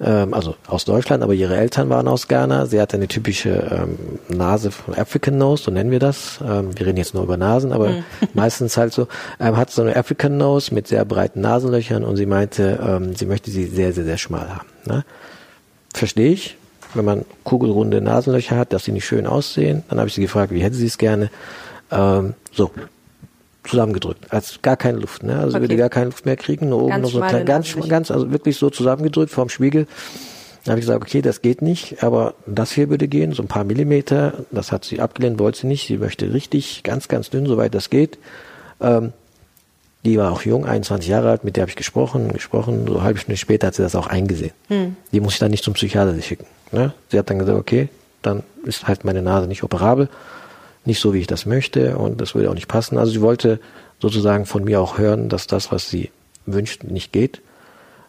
[0.00, 2.66] ähm, also aus Deutschland, aber ihre Eltern waren aus Ghana.
[2.66, 6.40] Sie hatte eine typische ähm, Nase von African Nose, so nennen wir das.
[6.44, 8.04] Ähm, wir reden jetzt nur über Nasen, aber mhm.
[8.34, 9.06] meistens halt so.
[9.38, 13.26] Ähm, hat so eine African Nose mit sehr breiten Nasenlöchern und sie meinte, ähm, sie
[13.26, 14.68] möchte sie sehr, sehr, sehr schmal haben.
[14.84, 15.04] Ne?
[15.94, 16.56] Verstehe ich,
[16.94, 19.84] wenn man kugelrunde Nasenlöcher hat, dass sie nicht schön aussehen.
[19.88, 21.30] Dann habe ich sie gefragt, wie hätte sie es gerne.
[21.92, 22.72] Ähm, so,
[23.64, 25.38] zusammengedrückt, als gar keine Luft, ne?
[25.38, 25.62] Also okay.
[25.62, 28.30] würde gar keine Luft mehr kriegen, nur oben ganz noch so klein, ganz, ganz, also
[28.30, 29.86] wirklich so zusammengedrückt vorm Spiegel.
[30.64, 33.48] Dann habe ich gesagt, okay, das geht nicht, aber das hier würde gehen, so ein
[33.48, 34.44] paar Millimeter.
[34.50, 35.86] Das hat sie abgelehnt, wollte sie nicht.
[35.86, 38.18] Sie möchte richtig, ganz, ganz dünn, soweit das geht.
[38.80, 39.12] Ähm,
[40.06, 42.86] die war auch jung, 21 Jahre alt, mit der habe ich gesprochen, gesprochen.
[42.86, 44.52] So eine halbe Stunde später hat sie das auch eingesehen.
[44.68, 44.96] Hm.
[45.12, 46.46] Die muss ich dann nicht zum Psychiater schicken.
[46.72, 46.94] Ne?
[47.10, 47.88] Sie hat dann gesagt, okay,
[48.22, 50.08] dann ist halt meine Nase nicht operabel
[50.86, 52.98] nicht so, wie ich das möchte und das würde auch nicht passen.
[52.98, 53.60] Also sie wollte
[54.00, 56.10] sozusagen von mir auch hören, dass das, was sie
[56.46, 57.40] wünscht, nicht geht.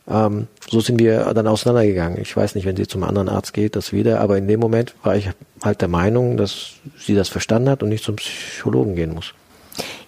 [0.08, 2.20] Ähm, so sind wir dann auseinandergegangen.
[2.22, 4.94] Ich weiß nicht, wenn sie zum anderen Arzt geht, das wieder, aber in dem Moment
[5.04, 5.30] war ich
[5.64, 9.34] halt der Meinung, dass sie das verstanden hat und nicht zum Psychologen gehen muss.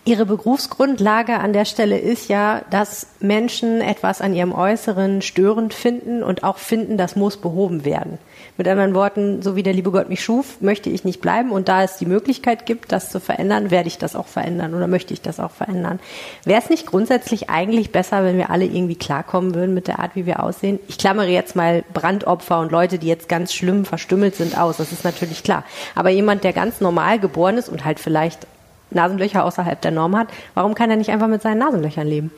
[0.05, 6.23] Ihre Berufsgrundlage an der Stelle ist ja, dass Menschen etwas an ihrem Äußeren störend finden
[6.23, 8.17] und auch finden, das muss behoben werden.
[8.57, 11.69] Mit anderen Worten, so wie der liebe Gott mich schuf, möchte ich nicht bleiben und
[11.69, 15.13] da es die Möglichkeit gibt, das zu verändern, werde ich das auch verändern oder möchte
[15.13, 15.99] ich das auch verändern.
[16.43, 20.15] Wäre es nicht grundsätzlich eigentlich besser, wenn wir alle irgendwie klarkommen würden mit der Art,
[20.15, 20.79] wie wir aussehen?
[20.87, 24.91] Ich klammere jetzt mal Brandopfer und Leute, die jetzt ganz schlimm verstümmelt sind aus, das
[24.91, 25.63] ist natürlich klar.
[25.93, 28.47] Aber jemand, der ganz normal geboren ist und halt vielleicht
[28.89, 32.31] Nasenlöcher außerhalb der Norm hat, warum kann er nicht einfach mit seinen Nasenlöchern leben?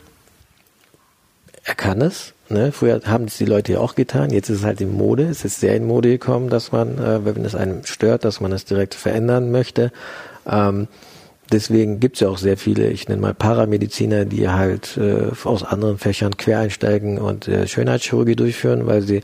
[1.63, 2.33] Er kann es.
[2.49, 2.71] Ne?
[2.71, 4.31] Früher haben es die Leute ja auch getan.
[4.31, 5.23] Jetzt ist es halt in Mode.
[5.23, 8.51] Es ist sehr in Mode gekommen, dass man, äh, wenn es einem stört, dass man
[8.51, 9.91] es direkt verändern möchte.
[10.49, 10.87] Ähm,
[11.51, 15.63] deswegen gibt es ja auch sehr viele, ich nenne mal Paramediziner, die halt äh, aus
[15.63, 19.21] anderen Fächern quer einsteigen und äh, Schönheitschirurgie durchführen, weil sie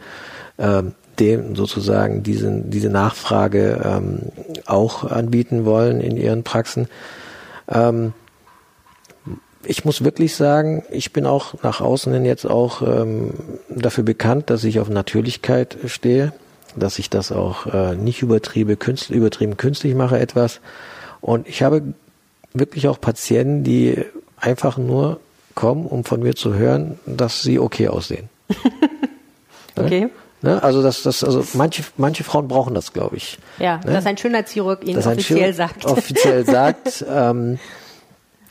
[0.59, 4.19] ähm, dem sozusagen diesen, diese Nachfrage ähm,
[4.65, 6.87] auch anbieten wollen in ihren Praxen.
[7.69, 8.13] Ähm,
[9.67, 13.31] ich muss wirklich sagen, ich bin auch nach außen hin jetzt auch ähm,
[13.69, 16.33] dafür bekannt, dass ich auf Natürlichkeit stehe,
[16.75, 20.59] dass ich das auch äh, nicht übertrieben, künstlich, übertrieben künstlich mache etwas.
[21.21, 21.81] Und ich habe
[22.53, 24.03] wirklich auch Patienten, die
[24.37, 25.19] einfach nur
[25.55, 28.29] kommen, um von mir zu hören, dass sie okay aussehen.
[29.75, 30.01] okay.
[30.01, 30.09] Ne?
[30.41, 30.61] Ne?
[30.61, 33.39] Also das, das, also manche, manche Frauen brauchen das, glaube ich.
[33.57, 33.93] Ja, ne?
[33.93, 35.85] dass ein Schönheitschirurg ihnen offiziell sagt.
[35.85, 37.57] Offiziell sagt, ähm,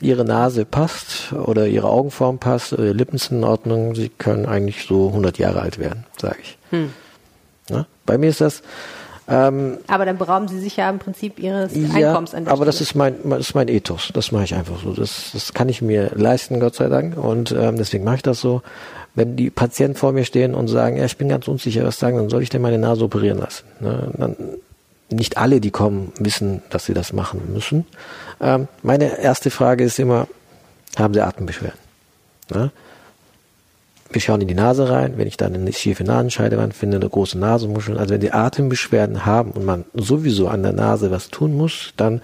[0.01, 4.85] ihre Nase passt oder ihre Augenform passt, ihre Lippen sind in Ordnung, sie können eigentlich
[4.85, 6.57] so 100 Jahre alt werden, sage ich.
[6.71, 6.93] Hm.
[7.69, 7.85] Ne?
[8.05, 8.61] Bei mir ist das.
[9.27, 12.57] Ähm, aber dann berauben sie sich ja im Prinzip ihres ja, Einkommens an der Aber
[12.57, 12.71] Stelle.
[12.71, 14.11] das ist mein, das ist mein Ethos.
[14.13, 14.93] Das mache ich einfach so.
[14.93, 17.17] Das, das kann ich mir leisten, Gott sei Dank.
[17.17, 18.61] Und ähm, deswegen mache ich das so
[19.15, 22.17] wenn die Patienten vor mir stehen und sagen, ja, ich bin ganz unsicher, was sagen,
[22.17, 23.63] dann soll ich denn meine Nase operieren lassen.
[23.79, 24.11] Ne?
[24.17, 24.35] Dann,
[25.09, 27.85] nicht alle, die kommen, wissen, dass sie das machen müssen.
[28.41, 30.27] Ähm, meine erste Frage ist immer,
[30.97, 31.79] haben sie Atembeschwerden?
[32.53, 32.71] Ne?
[34.09, 37.37] Wir schauen in die Nase rein, wenn ich dann eine schiefe Nasenscheidewand finde, eine große
[37.37, 41.93] Nasenmuschel, also wenn die Atembeschwerden haben und man sowieso an der Nase was tun muss,
[41.97, 42.21] dann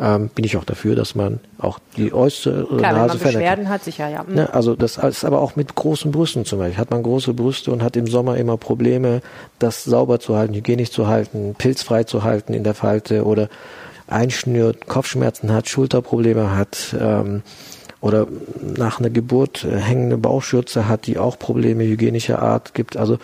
[0.00, 3.68] ähm, bin ich auch dafür, dass man auch die äußere Klar, Nase wenn man Beschwerden
[3.68, 4.24] hat, sicher, ja.
[4.26, 6.78] Ne, also das ist aber auch mit großen Brüsten zum Beispiel.
[6.78, 9.22] Hat man große Brüste und hat im Sommer immer Probleme,
[9.58, 13.48] das sauber zu halten, hygienisch zu halten, pilzfrei zu halten in der Falte oder
[14.06, 17.42] einschnürt, Kopfschmerzen hat, Schulterprobleme hat, ähm,
[18.04, 18.26] oder
[18.60, 22.98] nach einer Geburt äh, hängende Bauchschürze hat, die auch Probleme hygienischer Art gibt.
[22.98, 23.18] Also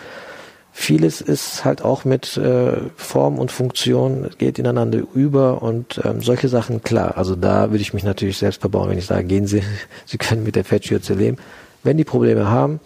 [0.71, 6.47] vieles ist halt auch mit äh, Form und Funktion geht ineinander über und ähm, solche
[6.47, 7.17] Sachen klar.
[7.17, 9.63] Also da würde ich mich natürlich selbst verbauen, wenn ich sage, gehen Sie,
[10.05, 11.37] Sie können mit der Fettschürze leben.
[11.83, 12.79] Wenn die Probleme haben,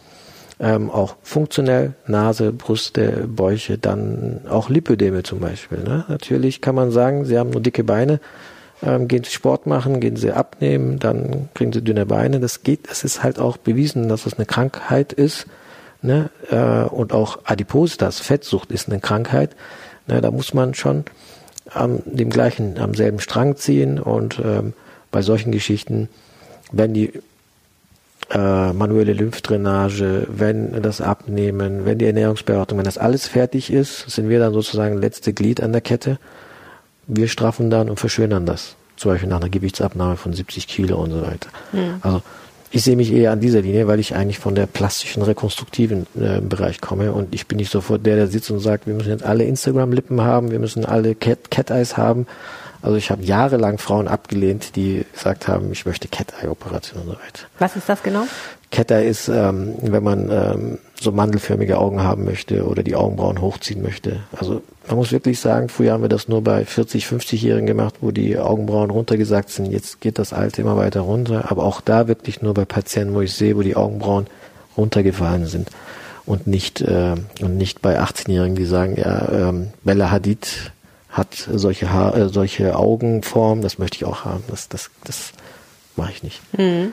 [0.59, 5.79] ähm, auch funktionell Nase, Brüste, Bäuche, dann auch Lipödeme zum Beispiel.
[5.79, 6.05] Ne?
[6.07, 8.19] Natürlich kann man sagen, Sie haben nur dicke Beine,
[8.81, 12.39] ähm, gehen Sie Sport machen, gehen Sie abnehmen, dann kriegen Sie dünne Beine.
[12.39, 15.45] Das geht, es ist halt auch bewiesen, dass das eine Krankheit ist
[16.05, 19.55] ne, äh, und auch Adipositas, Fettsucht ist eine Krankheit,
[20.07, 21.05] ne, da muss man schon
[21.71, 24.73] am dem gleichen, am selben Strang ziehen und ähm,
[25.11, 26.09] bei solchen Geschichten,
[26.71, 27.13] wenn die
[28.31, 34.29] äh, manuelle Lymphdrainage, wenn das Abnehmen, wenn die Ernährungsberatung, wenn das alles fertig ist, sind
[34.29, 36.17] wir dann sozusagen letzte Glied an der Kette.
[37.07, 38.75] Wir straffen dann und verschönern das.
[38.97, 41.49] Zum Beispiel nach einer Gewichtsabnahme von 70 Kilo und so weiter.
[41.71, 41.97] Mhm.
[42.01, 42.23] Also
[42.71, 46.41] ich sehe mich eher an dieser Linie, weil ich eigentlich von der plastischen, rekonstruktiven äh,
[46.41, 49.23] Bereich komme und ich bin nicht sofort der, der sitzt und sagt, wir müssen jetzt
[49.23, 52.27] alle Instagram-Lippen haben, wir müssen alle Cat, Cat Eyes haben.
[52.85, 57.47] Also ich habe jahrelang Frauen abgelehnt, die gesagt haben, ich möchte Cat-Eye-Operation und so weiter.
[57.57, 58.27] Was ist das genau?
[58.69, 63.81] Cat-Eye ist, ähm, wenn man ähm, so mandelförmige Augen haben möchte oder die Augenbrauen hochziehen
[63.81, 64.19] möchte.
[64.37, 68.11] Also man muss wirklich sagen, früher haben wir das nur bei 40, 50-Jährigen gemacht, wo
[68.11, 69.71] die Augenbrauen runtergesagt sind.
[69.71, 71.49] Jetzt geht das Alter immer weiter runter.
[71.49, 74.27] Aber auch da wirklich nur bei Patienten, wo ich sehe, wo die Augenbrauen
[74.77, 75.69] runtergefallen sind.
[76.27, 80.71] Und nicht, äh, und nicht bei 18-Jährigen, die sagen, ja, ähm, Bella Hadid
[81.15, 84.43] hat solche, ha äh, solche Augenformen, das möchte ich auch haben.
[84.49, 85.31] Das, das, das
[85.95, 86.41] mache ich nicht.
[86.57, 86.91] Mhm.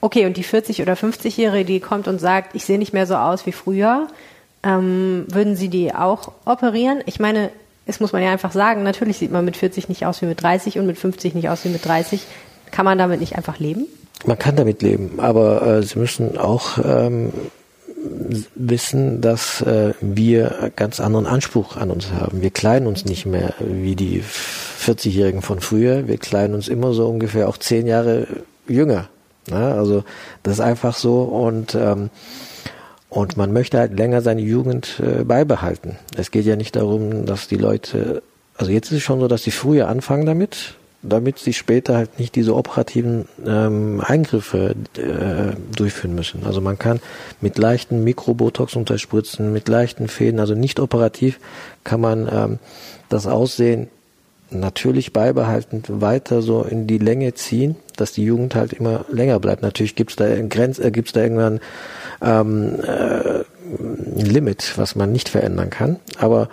[0.00, 3.16] Okay, und die 40- oder 50-Jährige, die kommt und sagt, ich sehe nicht mehr so
[3.16, 4.06] aus wie früher,
[4.62, 7.02] ähm, würden Sie die auch operieren?
[7.06, 7.50] Ich meine,
[7.84, 10.40] es muss man ja einfach sagen, natürlich sieht man mit 40 nicht aus wie mit
[10.40, 12.22] 30 und mit 50 nicht aus wie mit 30.
[12.70, 13.86] Kann man damit nicht einfach leben?
[14.24, 17.32] Man kann damit leben, aber äh, Sie müssen auch ähm,
[18.54, 22.42] wissen, dass äh, wir ganz anderen Anspruch an uns haben.
[22.42, 26.06] Wir kleiden uns nicht mehr wie die 40-Jährigen von früher.
[26.06, 28.26] Wir kleiden uns immer so ungefähr auch zehn Jahre
[28.68, 29.08] jünger.
[29.50, 29.74] Ne?
[29.74, 30.04] Also
[30.42, 32.10] das ist einfach so und ähm,
[33.10, 35.96] und man möchte halt länger seine Jugend äh, beibehalten.
[36.16, 38.22] Es geht ja nicht darum, dass die Leute,
[38.56, 42.18] also jetzt ist es schon so, dass sie früher anfangen damit, damit sie später halt
[42.18, 46.44] nicht diese operativen ähm, Eingriffe äh, durchführen müssen.
[46.44, 47.00] Also man kann
[47.40, 51.38] mit leichten Mikrobotox unterspritzen, mit leichten Fäden, also nicht operativ,
[51.84, 52.58] kann man ähm,
[53.08, 53.88] das Aussehen
[54.50, 59.62] natürlich beibehalten, weiter so in die Länge ziehen, dass die Jugend halt immer länger bleibt.
[59.62, 61.60] Natürlich gibt's da Grenz, äh, gibt's da irgendwann
[62.22, 65.96] ähm, äh, ein Limit, was man nicht verändern kann.
[66.18, 66.48] Aber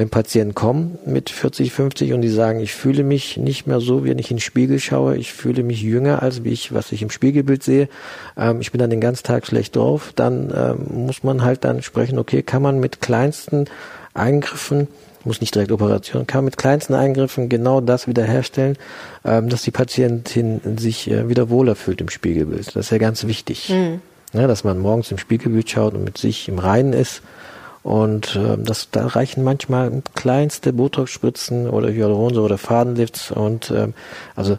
[0.00, 4.02] wenn Patienten kommen mit 40, 50 und die sagen, ich fühle mich nicht mehr so,
[4.02, 7.02] wenn ich in den Spiegel schaue, ich fühle mich jünger als wie ich, was ich
[7.02, 7.86] im Spiegelbild sehe,
[8.34, 11.82] ähm, ich bin dann den ganzen Tag schlecht drauf, dann ähm, muss man halt dann
[11.82, 13.66] sprechen, okay, kann man mit kleinsten
[14.14, 14.88] Eingriffen
[15.22, 18.78] muss nicht direkt Operation, kann mit kleinsten Eingriffen genau das wiederherstellen,
[19.22, 22.68] ähm, dass die Patientin sich äh, wieder wohler fühlt im Spiegelbild.
[22.68, 23.68] Das ist ja ganz wichtig.
[23.68, 24.00] Mhm.
[24.32, 27.20] Ja, dass man morgens im Spiegelbild schaut und mit sich im Reinen ist
[27.82, 33.30] und äh, das, da reichen manchmal kleinste Botox-Spritzen oder Hyaluronsäure oder Fadenlifts.
[33.30, 33.94] Und ähm,
[34.36, 34.58] also,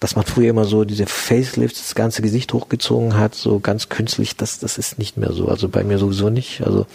[0.00, 4.36] dass man früher immer so diese Facelifts, das ganze Gesicht hochgezogen hat, so ganz künstlich,
[4.36, 5.46] das, das ist nicht mehr so.
[5.48, 6.62] Also bei mir sowieso nicht.
[6.64, 6.86] Also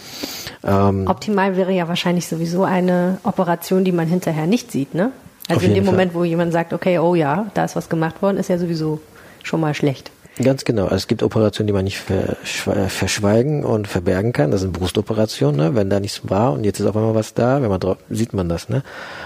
[0.64, 5.12] ähm, Optimal wäre ja wahrscheinlich sowieso eine Operation, die man hinterher nicht sieht, ne?
[5.48, 5.92] Also in dem Fall.
[5.92, 9.00] Moment, wo jemand sagt, okay, oh ja, da ist was gemacht worden, ist ja sowieso
[9.42, 10.10] schon mal schlecht.
[10.42, 10.84] Ganz genau.
[10.84, 14.50] Also es gibt Operationen, die man nicht verschweigen und verbergen kann.
[14.50, 15.74] Das sind Brustoperationen, ne?
[15.76, 18.32] wenn da nichts war und jetzt ist auf einmal was da, wenn man drauf, sieht
[18.32, 18.68] man das.
[18.68, 18.82] Ne?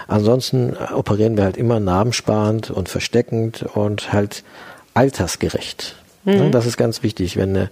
[0.06, 4.44] Ansonsten operieren wir halt immer narbensparend und versteckend und halt
[4.92, 5.96] altersgerecht.
[6.24, 6.34] Ne?
[6.34, 6.40] Mhm.
[6.40, 6.50] Ne?
[6.50, 7.70] Das ist ganz wichtig, wenn eine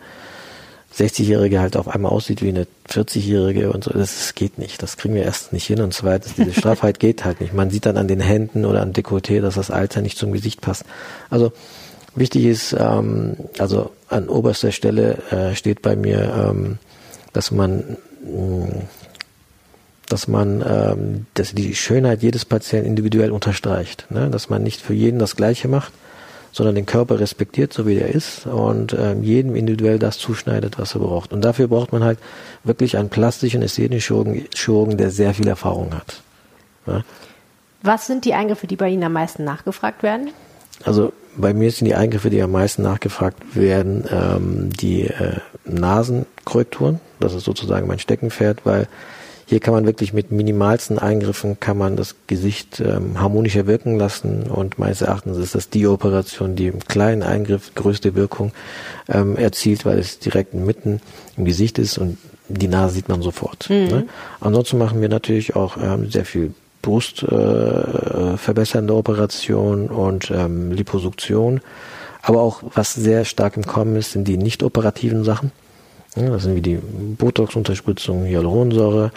[0.96, 4.83] 60-Jährige halt auf einmal aussieht wie eine 40-Jährige und so, das, das geht nicht.
[4.83, 7.53] Das kriegen wir erst nicht hin und zweitens, diese Straffheit geht halt nicht.
[7.53, 10.62] Man sieht dann an den Händen oder an Dekolleté, dass das Alter nicht zum Gesicht
[10.62, 10.85] passt.
[11.29, 11.53] Also
[12.17, 16.79] Wichtig ist, ähm, also an oberster Stelle äh, steht bei mir, ähm,
[17.35, 18.69] dass man, mh,
[20.09, 24.31] dass man ähm, dass die Schönheit jedes Patienten individuell unterstreicht, ne?
[24.31, 25.93] dass man nicht für jeden das Gleiche macht,
[26.53, 30.95] sondern den Körper respektiert, so wie er ist und ähm, jedem individuell das zuschneidet, was
[30.95, 31.35] er braucht.
[31.35, 32.19] Und dafür braucht man halt
[32.65, 36.23] wirklich einen plastischen ästhetischen Chirurgen, Chirurgen der sehr viel Erfahrung hat.
[36.87, 37.05] Ne?
[37.83, 40.31] Was sind die Eingriffe, die bei Ihnen am meisten nachgefragt werden?
[40.83, 47.01] Also bei mir sind die Eingriffe, die am meisten nachgefragt werden, ähm, die äh, Nasenkorrekturen.
[47.20, 48.88] Das ist sozusagen mein Steckenpferd, weil
[49.49, 54.42] hier kann man wirklich mit minimalsten Eingriffen kann man das Gesicht ähm, harmonischer wirken lassen
[54.44, 58.51] und meines Erachtens ist das die Operation, die im kleinen Eingriff größte Wirkung
[59.09, 61.01] ähm, erzielt, weil es direkt mitten
[61.37, 62.18] im Gesicht ist und
[62.49, 63.70] die Nase sieht man sofort.
[63.70, 63.87] Mhm.
[63.87, 64.07] Ne?
[64.40, 66.53] Ansonsten machen wir natürlich auch ähm, sehr viel
[66.87, 71.61] brustverbessernde äh, Operation und ähm, Liposuktion.
[72.22, 75.51] Aber auch, was sehr stark im Kommen ist, sind die nicht operativen Sachen.
[76.14, 79.11] Ja, das sind wie die Botox-Unterspritzung, Hyaluronsäure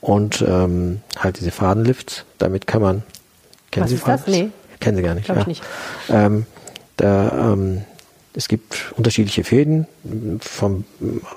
[0.00, 2.24] und ähm, halt diese Fadenlifts.
[2.38, 3.02] Damit kann man.
[3.70, 4.26] Kennen was Sie ist das?
[4.26, 4.48] Nee.
[4.80, 5.26] Kennen Sie gar nicht.
[5.26, 5.42] Glaub ja.
[5.42, 5.62] ich nicht.
[6.08, 6.46] Ähm,
[6.96, 7.82] da ähm,
[8.34, 9.86] es gibt unterschiedliche Fäden
[10.40, 10.84] vom,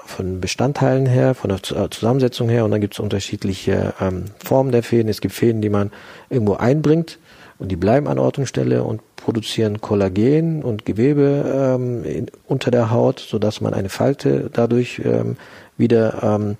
[0.05, 4.71] von Bestandteilen her, von der äh, Zusammensetzung her und dann gibt es unterschiedliche ähm, Formen
[4.71, 5.09] der Fäden.
[5.09, 5.91] Es gibt Fäden, die man
[6.29, 7.17] irgendwo einbringt
[7.57, 12.69] und die bleiben an Ort und Stelle und produzieren Kollagen und Gewebe ähm, in, unter
[12.69, 15.37] der Haut, sodass man eine Falte dadurch ähm,
[15.77, 16.57] wieder ähm,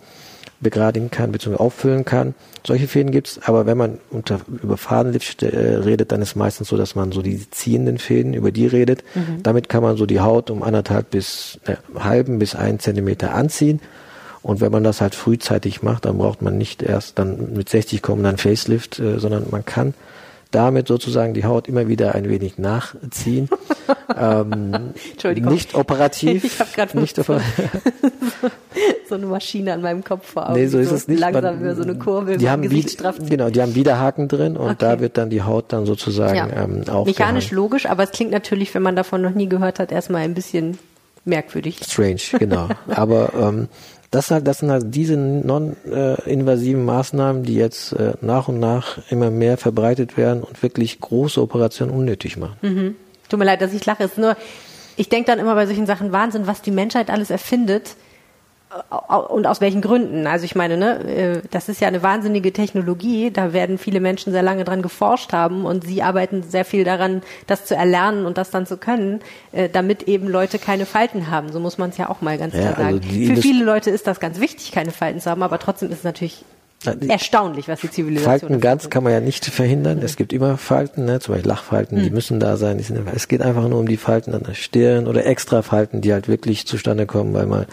[0.62, 1.58] begradigen kann bzw.
[1.58, 2.34] auffüllen kann.
[2.66, 6.78] Solche Fäden gibt's, aber wenn man unter, über Fadenlift äh, redet, dann ist meistens so,
[6.78, 9.04] dass man so die ziehenden Fäden, über die redet.
[9.16, 9.44] Mhm.
[9.44, 13.82] Damit kann man so die Haut um anderthalb bis äh, halben bis einen Zentimeter anziehen.
[14.42, 18.02] Und wenn man das halt frühzeitig macht, dann braucht man nicht erst dann mit 60
[18.02, 19.94] kommen dann Facelift, äh, sondern man kann
[20.54, 23.50] damit sozusagen die Haut immer wieder ein wenig nachziehen.
[24.18, 25.52] ähm, Entschuldigung.
[25.52, 26.44] Nicht operativ.
[26.44, 27.16] Ich habe gerade nicht
[29.10, 30.60] so eine Maschine an meinem Kopf vor Augen.
[30.60, 31.20] Nee, so ist so es nicht.
[31.20, 34.76] Langsam über so eine Kurve die haben Gesicht Genau, die haben Widerhaken drin und okay.
[34.80, 36.46] da wird dann die Haut dann sozusagen ja.
[36.46, 37.06] ähm, aufgehangen.
[37.06, 40.34] Mechanisch logisch, aber es klingt natürlich, wenn man davon noch nie gehört hat, erstmal ein
[40.34, 40.78] bisschen
[41.26, 41.80] merkwürdig.
[41.84, 42.70] Strange, genau.
[42.88, 43.68] aber ähm,
[44.14, 49.32] das, halt, das sind halt diese non-invasiven Maßnahmen, die jetzt äh, nach und nach immer
[49.32, 52.58] mehr verbreitet werden und wirklich große Operationen unnötig machen.
[52.62, 52.96] Mhm.
[53.28, 54.04] Tut mir leid, dass ich lache.
[54.04, 54.38] Es ist nur,
[54.98, 57.96] ich denke dann immer bei solchen Sachen Wahnsinn, was die Menschheit alles erfindet
[59.30, 60.28] und aus welchen Gründen.
[60.28, 63.32] Also ich meine, ne, äh, das ist ja eine wahnsinnige Technologie.
[63.32, 67.22] Da werden viele Menschen sehr lange dran geforscht haben und sie arbeiten sehr viel daran,
[67.48, 71.52] das zu erlernen und das dann zu können, äh, damit eben Leute keine Falten haben.
[71.52, 73.02] So muss man es ja auch mal ganz klar ja, also sagen.
[73.02, 76.04] Für viele Leute ist das ganz wichtig, keine Falten zu haben, aber trotzdem ist es
[76.04, 76.44] natürlich
[77.08, 80.00] erstaunlich, was die Zivilisation Falten ganz kann man ja nicht verhindern.
[80.04, 81.20] Es gibt immer Falten, ne?
[81.20, 82.04] zum Beispiel Lachfalten, mhm.
[82.04, 82.80] die müssen da sein.
[82.80, 86.14] Sind, es geht einfach nur um die Falten an der Stirn oder extra Falten, die
[86.14, 87.66] halt wirklich zustande kommen, weil man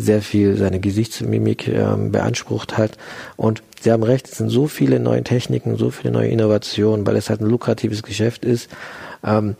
[0.00, 2.92] sehr viel seine Gesichtsmimik ähm, beansprucht hat.
[3.36, 7.16] Und Sie haben recht, es sind so viele neue Techniken, so viele neue Innovationen, weil
[7.16, 8.68] es halt ein lukratives Geschäft ist.
[9.24, 9.56] Ähm,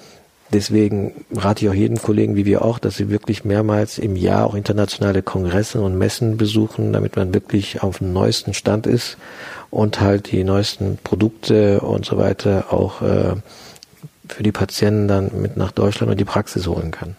[0.52, 4.46] deswegen rate ich auch jedem Kollegen, wie wir auch, dass sie wirklich mehrmals im Jahr
[4.46, 9.16] auch internationale Kongresse und Messen besuchen, damit man wirklich auf dem neuesten Stand ist
[9.70, 13.36] und halt die neuesten Produkte und so weiter auch äh,
[14.28, 17.16] für die Patienten dann mit nach Deutschland und die Praxis holen kann.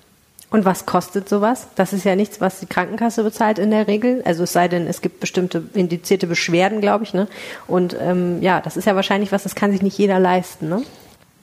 [0.52, 1.68] Und was kostet sowas?
[1.76, 4.22] Das ist ja nichts, was die Krankenkasse bezahlt in der Regel.
[4.26, 7.14] Also es sei denn, es gibt bestimmte indizierte Beschwerden, glaube ich.
[7.14, 7.30] Ne?
[7.68, 10.68] Und ähm, ja, das ist ja wahrscheinlich was, das kann sich nicht jeder leisten.
[10.68, 10.84] Ne?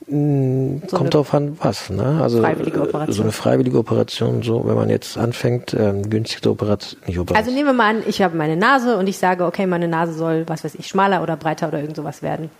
[0.09, 1.89] Mm, so Kommt drauf an, was.
[1.89, 2.19] Ne?
[2.21, 3.15] Also freiwillige Operation.
[3.15, 7.37] so eine freiwillige Operation, so wenn man jetzt anfängt, ähm, günstige Operation, nicht Operation.
[7.37, 10.13] Also nehmen wir mal an, ich habe meine Nase und ich sage, okay, meine Nase
[10.13, 12.51] soll, was weiß ich, schmaler oder breiter oder irgend sowas werden.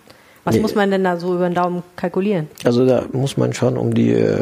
[0.43, 0.61] Was nee.
[0.61, 2.47] muss man denn da so über den Daumen kalkulieren?
[2.63, 4.41] Also da muss man schon um die äh,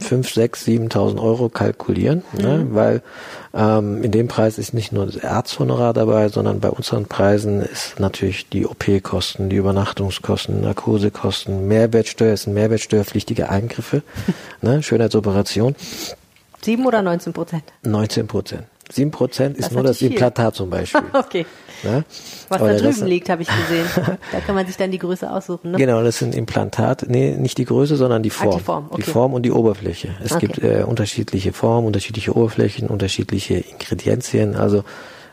[0.00, 2.42] 5, 6, 7.000 Euro kalkulieren, ne?
[2.42, 2.64] mhm.
[2.64, 2.74] ne?
[2.74, 3.02] weil
[3.54, 8.00] ähm, in dem Preis ist nicht nur das Erzhonorar dabei, sondern bei unseren Preisen ist
[8.00, 14.02] natürlich die OP-Kosten, die Übernachtungskosten, Narkosekosten, Mehrwertsteuer, es sind mehrwertsteuerpflichtige Eingriffe,
[14.62, 14.82] ne?
[14.82, 15.76] Schönheitsoperation.
[16.62, 17.64] 7 oder 19 Prozent?
[17.82, 18.64] 19 Prozent.
[18.94, 20.02] 7 Prozent ist das nur das.
[20.02, 21.02] Implantat zum Beispiel.
[21.12, 21.46] okay.
[21.82, 22.04] Ne?
[22.48, 23.86] Was Oder da drüben das, liegt, habe ich gesehen.
[24.32, 25.72] da kann man sich dann die Größe aussuchen.
[25.72, 25.78] Ne?
[25.78, 27.06] Genau, das sind Implantate.
[27.10, 28.50] Nee, nicht die Größe, sondern die Form.
[28.50, 28.86] Ah, die, Form.
[28.90, 29.02] Okay.
[29.04, 30.14] die Form und die Oberfläche.
[30.22, 30.46] Es okay.
[30.46, 34.54] gibt äh, unterschiedliche Formen, unterschiedliche Oberflächen, unterschiedliche Ingredienzien.
[34.54, 34.84] Also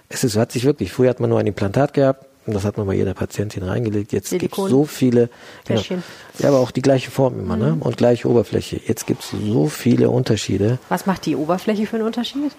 [0.10, 2.78] es ist, hat sich wirklich, früher hat man nur ein Implantat gehabt, und das hat
[2.78, 4.12] man bei jeder Patientin reingelegt.
[4.12, 5.30] Jetzt gibt es so viele,
[5.66, 5.82] genau,
[6.40, 7.74] ja, aber auch die gleiche Form immer, ne?
[7.74, 7.80] mhm.
[7.80, 7.86] ne?
[7.86, 8.82] Und gleiche Oberfläche.
[8.88, 10.80] Jetzt gibt es so viele Unterschiede.
[10.90, 12.52] Was macht die Oberfläche für einen Unterschied?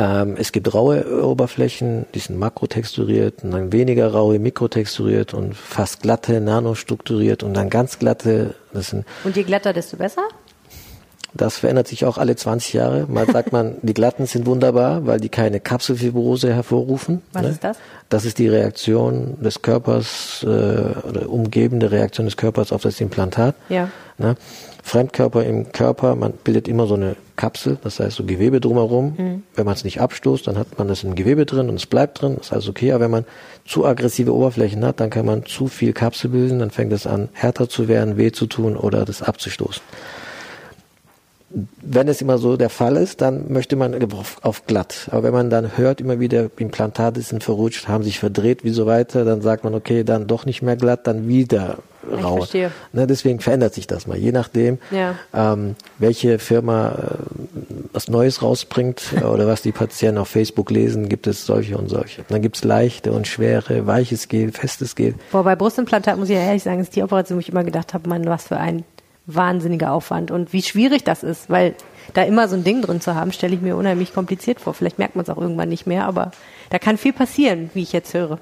[0.00, 6.00] Ähm, es gibt raue Oberflächen, die sind makrotexturiert, und dann weniger raue, mikrotexturiert und fast
[6.00, 8.54] glatte, nanostrukturiert und dann ganz glatte.
[8.72, 10.22] Das sind und je glatter, desto besser?
[11.34, 13.06] Das verändert sich auch alle 20 Jahre.
[13.08, 17.20] Mal sagt man, die glatten sind wunderbar, weil die keine Kapselfibrose hervorrufen.
[17.32, 17.48] Was ne?
[17.50, 17.76] ist das?
[18.08, 23.54] Das ist die Reaktion des Körpers äh, oder umgebende Reaktion des Körpers auf das Implantat.
[23.68, 23.90] Ja.
[24.16, 24.34] Ne?
[24.82, 29.14] Fremdkörper im Körper, man bildet immer so eine Kapsel, das heißt so Gewebe drumherum.
[29.16, 29.42] Mhm.
[29.54, 32.20] Wenn man es nicht abstoßt, dann hat man das im Gewebe drin und es bleibt
[32.20, 32.92] drin, das ist alles okay.
[32.92, 33.24] Aber wenn man
[33.66, 37.28] zu aggressive Oberflächen hat, dann kann man zu viel Kapsel bilden, dann fängt es an
[37.32, 39.82] härter zu werden, weh zu tun oder das abzustoßen
[41.50, 45.08] wenn es immer so der Fall ist, dann möchte man auf, auf, glatt.
[45.10, 48.86] Aber wenn man dann hört, immer wieder Implantate sind verrutscht, haben sich verdreht, wie so
[48.86, 51.78] weiter, dann sagt man, okay, dann doch nicht mehr glatt, dann wieder
[52.08, 52.34] rau.
[52.34, 52.70] Ich verstehe.
[52.92, 55.16] Ne, deswegen verändert sich das mal, je nachdem, ja.
[55.34, 56.94] ähm, welche Firma äh,
[57.92, 62.22] was Neues rausbringt oder was die Patienten auf Facebook lesen, gibt es solche und solche.
[62.28, 65.14] dann gibt es leichte und schwere, weiches Gel, festes Gel.
[65.32, 67.92] Boah, bei Brustimplantat muss ich ja ehrlich sagen, ist die Operation, wo ich immer gedacht
[67.92, 68.84] habe, man, was für ein
[69.26, 71.74] wahnsinniger Aufwand und wie schwierig das ist, weil
[72.14, 74.74] da immer so ein Ding drin zu haben, stelle ich mir unheimlich kompliziert vor.
[74.74, 76.32] Vielleicht merkt man es auch irgendwann nicht mehr, aber
[76.70, 78.38] da kann viel passieren, wie ich jetzt höre.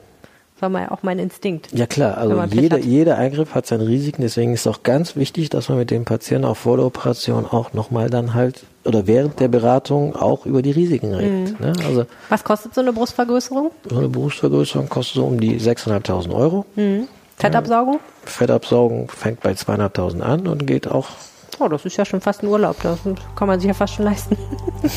[0.54, 1.68] Das war mal auch mein Instinkt.
[1.72, 5.50] Ja klar, also jeder, jeder Eingriff hat seine Risiken, deswegen ist es auch ganz wichtig,
[5.50, 9.38] dass man mit dem Patienten auch vor der Operation auch nochmal dann halt oder während
[9.38, 11.60] der Beratung auch über die Risiken redet.
[11.60, 11.66] Mhm.
[11.66, 11.72] Ne?
[11.86, 13.70] Also, Was kostet so eine Brustvergrößerung?
[13.88, 16.64] So eine Brustvergrößerung kostet so um die 6.500 Euro.
[16.74, 17.06] Mhm.
[17.38, 18.00] Fettabsaugung?
[18.24, 21.06] Fettabsaugung fängt bei 200.000 an und geht auch.
[21.60, 22.76] Oh, das ist ja schon fast ein Urlaub.
[22.82, 22.98] Das
[23.36, 24.36] kann man sich ja fast schon leisten.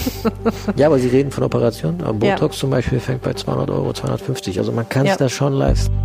[0.76, 2.02] ja, aber Sie reden von Operationen.
[2.02, 2.60] Aber Botox ja.
[2.60, 4.60] zum Beispiel fängt bei 200 Euro, 250.
[4.60, 5.18] Also man kann es ja.
[5.18, 5.96] das schon leisten.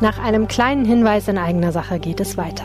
[0.00, 2.64] Nach einem kleinen Hinweis in eigener Sache geht es weiter.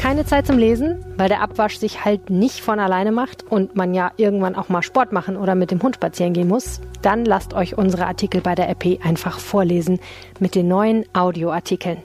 [0.00, 3.92] Keine Zeit zum Lesen, weil der Abwasch sich halt nicht von alleine macht und man
[3.92, 6.80] ja irgendwann auch mal Sport machen oder mit dem Hund spazieren gehen muss.
[7.02, 10.00] Dann lasst euch unsere Artikel bei der RP einfach vorlesen
[10.38, 11.98] mit den neuen Audioartikeln.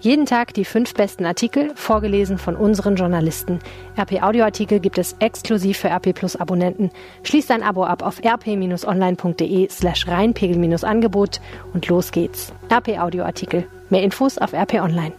[0.00, 3.58] Jeden Tag die fünf besten Artikel, vorgelesen von unseren Journalisten.
[3.98, 6.90] RP Audioartikel gibt es exklusiv für RP Plus Abonnenten.
[7.22, 11.40] Schließt ein Abo ab auf rp-online.de slash reinpegel-angebot
[11.72, 12.52] und los geht's.
[12.70, 13.66] RP Audioartikel.
[13.88, 15.14] Mehr Infos auf RP Online.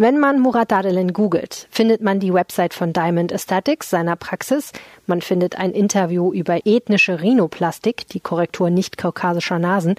[0.00, 4.72] Wenn man Murat Dadelin googelt, findet man die Website von Diamond Aesthetics, seiner Praxis.
[5.04, 9.96] Man findet ein Interview über ethnische Rhinoplastik, die Korrektur nicht kaukasischer Nasen.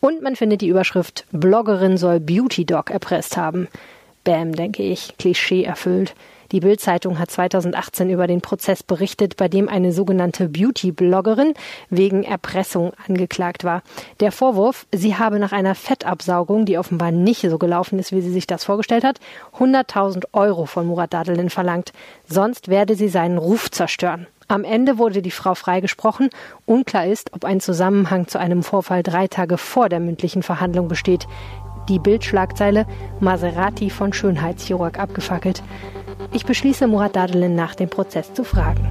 [0.00, 3.68] Und man findet die Überschrift Bloggerin soll Beauty Dog erpresst haben.
[4.22, 6.14] Bäm, denke ich, Klischee erfüllt.
[6.50, 11.52] Die Bild-Zeitung hat 2018 über den Prozess berichtet, bei dem eine sogenannte Beauty-Bloggerin
[11.90, 13.82] wegen Erpressung angeklagt war.
[14.20, 18.32] Der Vorwurf, sie habe nach einer Fettabsaugung, die offenbar nicht so gelaufen ist, wie sie
[18.32, 19.20] sich das vorgestellt hat,
[19.58, 21.92] 100.000 Euro von Murat Dadelin verlangt.
[22.26, 24.26] Sonst werde sie seinen Ruf zerstören.
[24.50, 26.30] Am Ende wurde die Frau freigesprochen.
[26.64, 31.26] Unklar ist, ob ein Zusammenhang zu einem Vorfall drei Tage vor der mündlichen Verhandlung besteht.
[31.90, 32.86] Die Bildschlagzeile
[33.20, 35.62] Maserati von Schönheitschirurg abgefackelt.
[36.32, 38.86] Ich beschließe, Murat Dadelin nach dem Prozess zu fragen.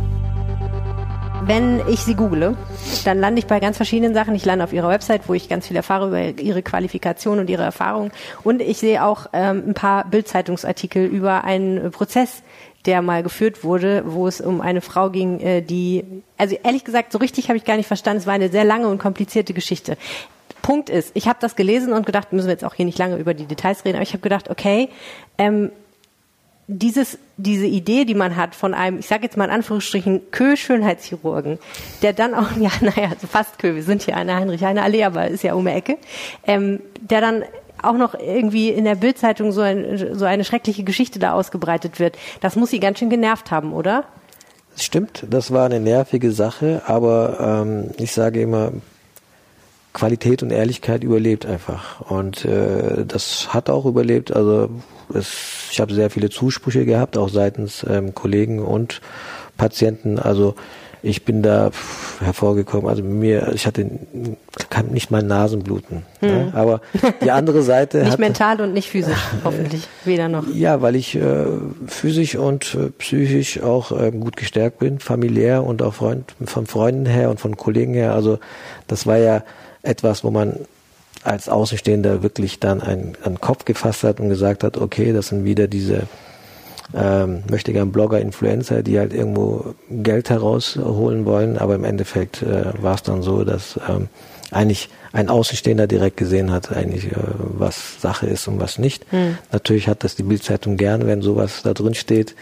[1.43, 2.57] Wenn ich sie google,
[3.05, 4.35] dann lande ich bei ganz verschiedenen Sachen.
[4.35, 7.63] Ich lande auf ihrer Website, wo ich ganz viel erfahre über ihre Qualifikation und ihre
[7.63, 8.11] Erfahrung.
[8.43, 12.43] Und ich sehe auch ähm, ein paar Bildzeitungsartikel über einen Prozess,
[12.85, 16.03] der mal geführt wurde, wo es um eine Frau ging, äh, die,
[16.37, 18.19] also ehrlich gesagt, so richtig habe ich gar nicht verstanden.
[18.19, 19.97] Es war eine sehr lange und komplizierte Geschichte.
[20.61, 23.15] Punkt ist, ich habe das gelesen und gedacht, müssen wir jetzt auch hier nicht lange
[23.15, 24.89] über die Details reden, aber ich habe gedacht, okay,
[25.37, 25.71] ähm,
[26.67, 31.59] dieses, diese Idee, die man hat von einem, ich sage jetzt mal in Anführungsstrichen, Kö-Schönheitschirurgen,
[32.01, 35.27] der dann auch, ja, naja, also fast Kö, wir sind hier an der Heinrich-Heine-Allee, aber
[35.27, 35.97] ist ja um die Ecke,
[36.45, 37.43] ähm, der dann
[37.81, 42.17] auch noch irgendwie in der Bildzeitung so, ein, so eine schreckliche Geschichte da ausgebreitet wird.
[42.41, 44.03] Das muss sie ganz schön genervt haben, oder?
[44.75, 48.71] Stimmt, das war eine nervige Sache, aber ähm, ich sage immer,
[49.93, 52.01] Qualität und Ehrlichkeit überlebt einfach.
[52.01, 54.35] Und äh, das hat auch überlebt.
[54.35, 54.69] Also
[55.13, 59.01] es, ich habe sehr viele Zusprüche gehabt, auch seitens ähm, Kollegen und
[59.57, 60.19] Patienten.
[60.19, 60.55] Also
[61.03, 61.71] ich bin da
[62.19, 62.89] hervorgekommen.
[62.89, 63.89] Also mir, ich hatte
[64.69, 66.03] kann nicht mal Nasenbluten.
[66.19, 66.29] Hm.
[66.29, 66.51] Ne?
[66.53, 66.81] Aber
[67.21, 70.43] die andere Seite nicht hatte, mental und nicht physisch, hoffentlich weder noch.
[70.53, 71.45] Ja, weil ich äh,
[71.87, 77.05] physisch und äh, psychisch auch äh, gut gestärkt bin, familiär und auch Freund, von Freunden
[77.05, 78.13] her und von Kollegen her.
[78.13, 78.39] Also
[78.87, 79.43] das war ja
[79.83, 80.55] etwas, wo man
[81.27, 85.45] als Außenstehender wirklich dann einen, einen Kopf gefasst hat und gesagt hat, okay, das sind
[85.45, 86.03] wieder diese
[86.93, 92.81] ähm, möchte gern Blogger, Influencer, die halt irgendwo Geld herausholen wollen, aber im Endeffekt äh,
[92.81, 94.07] war es dann so, dass ähm,
[94.51, 99.05] eigentlich ein Außenstehender direkt gesehen hat, eigentlich, äh, was Sache ist und was nicht.
[99.09, 99.37] Hm.
[99.51, 102.35] Natürlich hat das die Bildzeitung gern, wenn sowas da drin steht.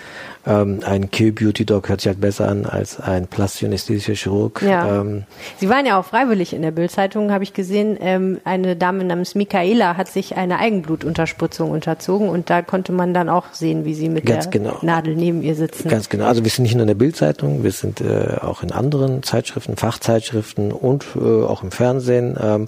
[0.47, 4.61] Ähm, ein Q-Beauty-Dog hört sich halt besser an als ein plastischer Chirurg.
[4.61, 5.01] Ja.
[5.01, 5.23] Ähm,
[5.57, 7.97] Sie waren ja auch freiwillig in der Bildzeitung, habe ich gesehen.
[7.99, 13.27] Ähm, eine Dame namens Michaela hat sich eine Eigenblutunterspritzung unterzogen und da konnte man dann
[13.27, 14.77] auch sehen, wie sie mit der genau.
[14.83, 15.89] Nadel neben ihr sitzen.
[15.89, 16.25] Ganz genau.
[16.25, 19.77] Also wir sind nicht nur in der Bildzeitung, wir sind äh, auch in anderen Zeitschriften,
[19.77, 22.37] Fachzeitschriften und äh, auch im Fernsehen.
[22.39, 22.67] Ähm,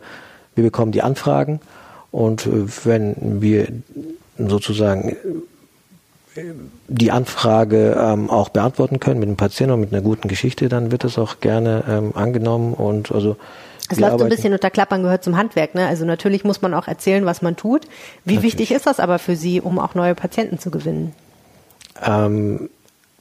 [0.56, 1.60] wir bekommen die Anfragen
[2.10, 3.68] und äh, wenn wir
[4.40, 5.16] sozusagen
[6.88, 10.92] die Anfrage ähm, auch beantworten können mit dem Patienten und mit einer guten Geschichte, dann
[10.92, 13.38] wird es auch gerne ähm, angenommen und also
[13.90, 15.88] es läuft so ein bisschen unter Klappern gehört zum Handwerk, ne?
[15.88, 17.86] Also natürlich muss man auch erzählen, was man tut.
[18.26, 18.44] Wie natürlich.
[18.44, 21.14] wichtig ist das aber für Sie, um auch neue Patienten zu gewinnen?
[22.06, 22.70] Ähm,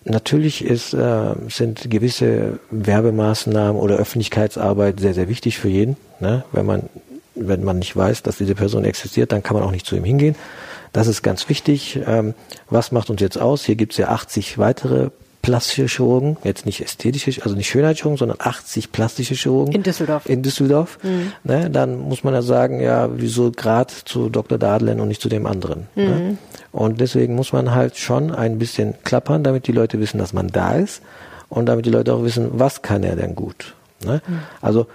[0.05, 5.97] natürlich ist, äh, sind gewisse Werbemaßnahmen oder Öffentlichkeitsarbeit sehr, sehr wichtig für jeden.
[6.19, 6.45] Ne?
[6.51, 6.83] Wenn man
[7.37, 10.05] wenn man nicht weiß, dass diese Person existiert, dann kann man auch nicht zu ihm
[10.05, 10.35] hingehen.
[10.97, 12.01] Das ist ganz wichtig.
[12.07, 12.32] Ähm,
[12.70, 13.66] was macht uns jetzt aus?
[13.66, 15.11] Hier gibt es ja 80 weitere
[15.42, 19.74] plastische Chirurgen, jetzt nicht ästhetische, also nicht Schönheitschirurgen, sondern 80 plastische Chirurgen.
[19.74, 20.26] In Düsseldorf.
[20.26, 20.99] In Düsseldorf.
[21.03, 21.32] Mhm.
[21.44, 24.57] Ne, dann muss man ja sagen, ja, wieso gerade zu Dr.
[24.57, 25.86] Dadlen und nicht zu dem anderen.
[25.97, 26.05] Ne?
[26.05, 26.09] Mhm.
[26.09, 26.38] Ne?
[26.72, 30.49] Und deswegen muss man halt schon ein bisschen klappern, damit die Leute wissen, dass man
[30.49, 31.03] da ist
[31.51, 33.74] und damit die Leute auch wissen, was kann er denn gut.
[34.03, 34.22] Ne?
[34.26, 34.38] Mhm.
[34.62, 34.86] Also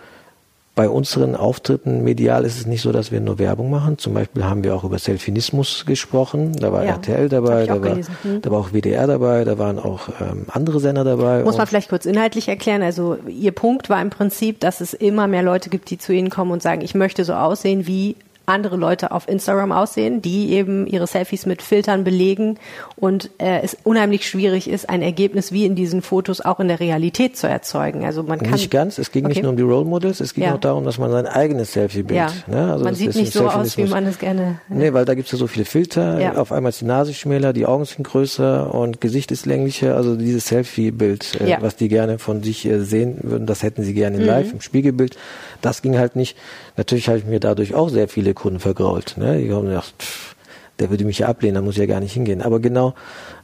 [0.74, 3.98] bei unseren Auftritten medial ist es nicht so, dass wir nur Werbung machen.
[3.98, 6.54] Zum Beispiel haben wir auch über Selfinismus gesprochen.
[6.54, 8.42] Da war ja, RTL dabei, da war, hm.
[8.42, 11.44] da war auch WDR dabei, da waren auch ähm, andere Sender dabei.
[11.44, 12.84] Muss man vielleicht kurz inhaltlich erklären.
[12.84, 16.30] Also Ihr Punkt war im Prinzip, dass es immer mehr Leute gibt, die zu Ihnen
[16.30, 18.16] kommen und sagen, ich möchte so aussehen wie
[18.46, 22.58] andere Leute auf Instagram aussehen, die eben ihre Selfies mit Filtern belegen
[22.96, 26.80] und äh, es unheimlich schwierig ist, ein Ergebnis wie in diesen Fotos auch in der
[26.80, 28.04] Realität zu erzeugen.
[28.04, 28.98] Also man kann nicht ganz.
[28.98, 29.34] Es ging okay.
[29.34, 30.56] nicht nur um die Role Models, es ging ja.
[30.56, 32.18] auch darum, dass man sein eigenes Selfie-Bild.
[32.20, 32.32] Ja.
[32.48, 32.72] Ne?
[32.72, 34.60] Also man sieht nicht so aus, wie man es gerne.
[34.70, 34.76] Ja.
[34.76, 36.20] Nee, weil da gibt es ja so viele Filter.
[36.20, 36.36] Ja.
[36.36, 39.96] Auf einmal ist die Nase schmäler, die Augen sind größer und Gesicht ist länglicher.
[39.96, 43.94] Also dieses Selfie-Bild, äh, was die gerne von sich äh, sehen würden, das hätten sie
[43.94, 44.26] gerne mhm.
[44.26, 45.18] live im Spiegelbild.
[45.62, 46.38] Das ging halt nicht.
[46.78, 49.18] Natürlich habe ich mir dadurch auch sehr viele Kunden vergrault.
[49.18, 49.40] Ne?
[49.40, 50.36] Die haben gedacht, pff,
[50.80, 52.42] der würde mich ja ablehnen, da muss ich ja gar nicht hingehen.
[52.42, 52.94] Aber genau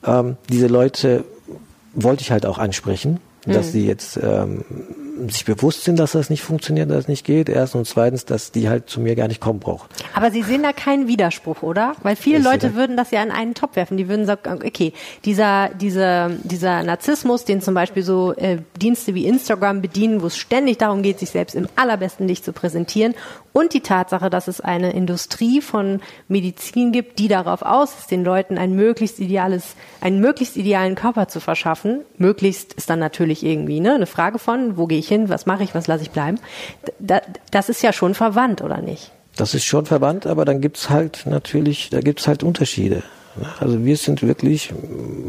[0.06, 1.24] ähm, diese Leute
[1.94, 3.72] wollte ich halt auch ansprechen, dass mhm.
[3.72, 4.64] sie jetzt ähm,
[5.30, 7.50] sich bewusst sind, dass das nicht funktioniert, dass es nicht geht.
[7.50, 9.88] Erstens und zweitens, dass die halt zu mir gar nicht kommen brauchen.
[10.14, 11.96] Aber Sie sehen da keinen Widerspruch, oder?
[12.04, 13.98] Weil viele ich Leute würden das ja in einen Topf werfen.
[13.98, 14.94] Die würden sagen, okay,
[15.26, 20.38] dieser, dieser, dieser Narzissmus, den zum Beispiel so äh, Dienste wie Instagram bedienen, wo es
[20.38, 23.16] ständig darum geht, sich selbst im allerbesten Licht zu präsentieren
[23.58, 28.24] und die Tatsache, dass es eine Industrie von Medizin gibt, die darauf aus ist, den
[28.24, 32.02] Leuten ein möglichst ideales, einen möglichst idealen Körper zu verschaffen.
[32.20, 35.64] Möglichst ist dann natürlich irgendwie ne, eine Frage von, wo gehe ich hin, was mache
[35.64, 36.40] ich, was lasse ich bleiben.
[37.00, 39.12] Da, das ist ja schon verwandt, oder nicht?
[39.36, 43.02] Das ist schon verwandt, aber dann gibt's halt natürlich, da gibt's halt Unterschiede.
[43.60, 44.74] Also wir sind wirklich,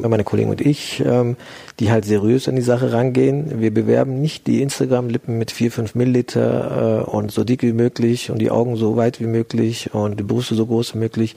[0.02, 1.36] meine Kollegen und ich, ähm,
[1.78, 3.60] die halt seriös an die Sache rangehen.
[3.60, 8.30] Wir bewerben nicht die Instagram-Lippen mit vier, fünf Milliliter äh, und so dick wie möglich
[8.30, 11.36] und die Augen so weit wie möglich und die Brüste so groß wie möglich.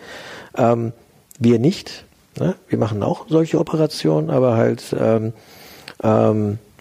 [0.57, 0.93] Ähm,
[1.39, 2.05] wir nicht.
[2.39, 2.55] Ne?
[2.69, 5.33] Wir machen auch solche Operationen, aber halt ähm,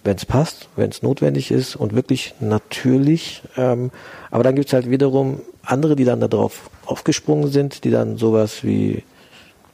[0.03, 3.43] wenn es passt, wenn es notwendig ist und wirklich natürlich.
[3.55, 9.03] Aber dann gibt's halt wiederum andere, die dann darauf aufgesprungen sind, die dann sowas wie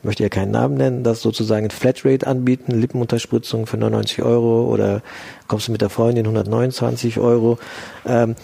[0.07, 5.03] möchte ja keinen Namen nennen, das sozusagen ein Flatrate anbieten, Lippenunterspritzung für 99 Euro oder
[5.47, 7.59] kommst du mit der Freundin 129 Euro.
[8.05, 8.35] Ähm,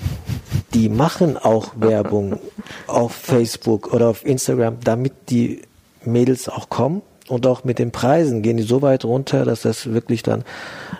[0.73, 2.39] die machen auch Werbung
[2.85, 5.61] auf Facebook oder auf Instagram, damit die
[6.03, 9.93] Mädels auch kommen, und auch mit den Preisen gehen die so weit runter, dass das
[9.93, 10.43] wirklich dann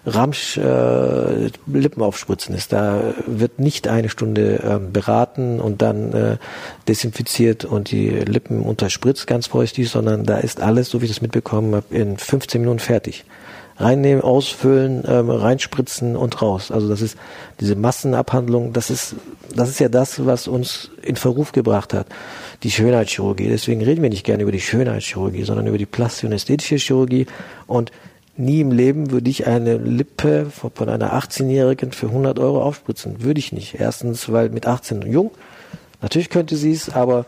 [0.06, 2.72] Ramsch äh, Lippenaufspritzen ist.
[2.72, 6.38] Da wird nicht eine Stunde äh, beraten und dann äh,
[6.88, 11.22] desinfiziert und die Lippen unterspritzt ganz feuchtig, sondern da ist alles, so wie ich das
[11.22, 13.26] mitbekommen habe, in 15 Minuten fertig
[13.78, 16.72] reinnehmen, ausfüllen, ähm, reinspritzen und raus.
[16.72, 17.18] Also das ist
[17.60, 19.16] diese Massenabhandlung, das ist,
[19.56, 22.08] das ist ja das, was uns in Verruf gebracht hat,
[22.64, 23.48] die Schönheitschirurgie.
[23.50, 27.26] Deswegen reden wir nicht gerne über die Schönheitschirurgie, sondern über die plastische und ästhetische Chirurgie.
[27.68, 27.92] Und
[28.38, 33.24] nie im Leben würde ich eine Lippe von einer 18-Jährigen für 100 Euro aufspritzen.
[33.24, 33.80] Würde ich nicht.
[33.80, 35.32] Erstens, weil mit 18 jung,
[36.02, 37.26] natürlich könnte sie es, aber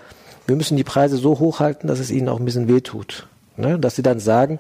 [0.47, 3.27] wir müssen die Preise so hochhalten, dass es ihnen auch ein bisschen wehtut.
[3.57, 3.79] Ne?
[3.79, 4.59] Dass sie dann sagen,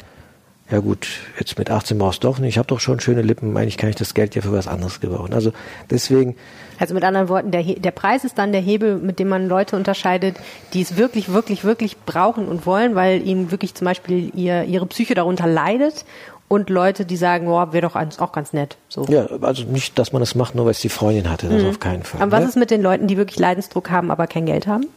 [0.71, 1.07] ja gut,
[1.39, 3.89] jetzt mit 18 brauchst du doch nicht, ich habe doch schon schöne Lippen, eigentlich kann
[3.89, 5.33] ich das Geld ja für was anderes gebrauchen.
[5.33, 5.51] Also
[5.91, 6.35] deswegen.
[6.79, 9.75] Also mit anderen Worten, der, der Preis ist dann der Hebel, mit dem man Leute
[9.75, 10.37] unterscheidet,
[10.73, 14.87] die es wirklich, wirklich, wirklich brauchen und wollen, weil ihnen wirklich zum Beispiel ihr, ihre
[14.87, 16.03] Psyche darunter leidet
[16.47, 18.77] und Leute, die sagen, oh, wäre doch auch ganz nett.
[18.89, 19.05] So.
[19.05, 21.69] Ja, also nicht, dass man das macht, nur weil es die Freundin hatte, das mhm.
[21.69, 22.21] auf keinen Fall.
[22.21, 22.49] Aber was ne?
[22.49, 24.87] ist mit den Leuten, die wirklich Leidensdruck haben, aber kein Geld haben?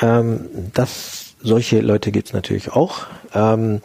[0.00, 3.06] Ähm, das, solche Leute gibt es natürlich auch.
[3.34, 3.80] Ähm,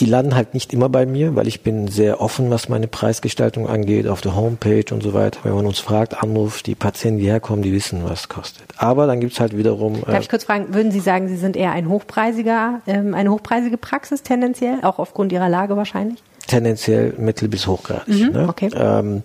[0.00, 3.68] die landen halt nicht immer bei mir, weil ich bin sehr offen, was meine Preisgestaltung
[3.68, 5.40] angeht, auf der Homepage und so weiter.
[5.44, 8.64] Wenn man uns fragt, anruft, die Patienten, die herkommen, die wissen, was es kostet.
[8.76, 10.00] Aber dann gibt's halt wiederum.
[10.04, 13.30] Darf äh, ich kurz fragen, würden Sie sagen, Sie sind eher ein hochpreisiger, ähm, eine
[13.30, 16.22] hochpreisige Praxis tendenziell, auch aufgrund Ihrer Lage wahrscheinlich?
[16.46, 18.08] Tendenziell mittel- bis hochgradig.
[18.08, 18.48] Mhm, ne?
[18.48, 18.70] Okay.
[18.76, 19.22] Ähm,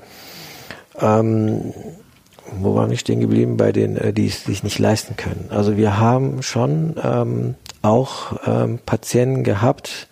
[1.02, 1.74] ähm,
[2.60, 3.58] wo waren wir stehen geblieben?
[3.58, 5.48] Bei den, äh, die es sich nicht leisten können.
[5.50, 10.09] Also wir haben schon ähm, auch ähm, Patienten gehabt,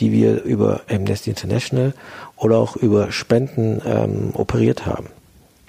[0.00, 1.94] die wir über Amnesty International
[2.36, 5.08] oder auch über Spenden ähm, operiert haben.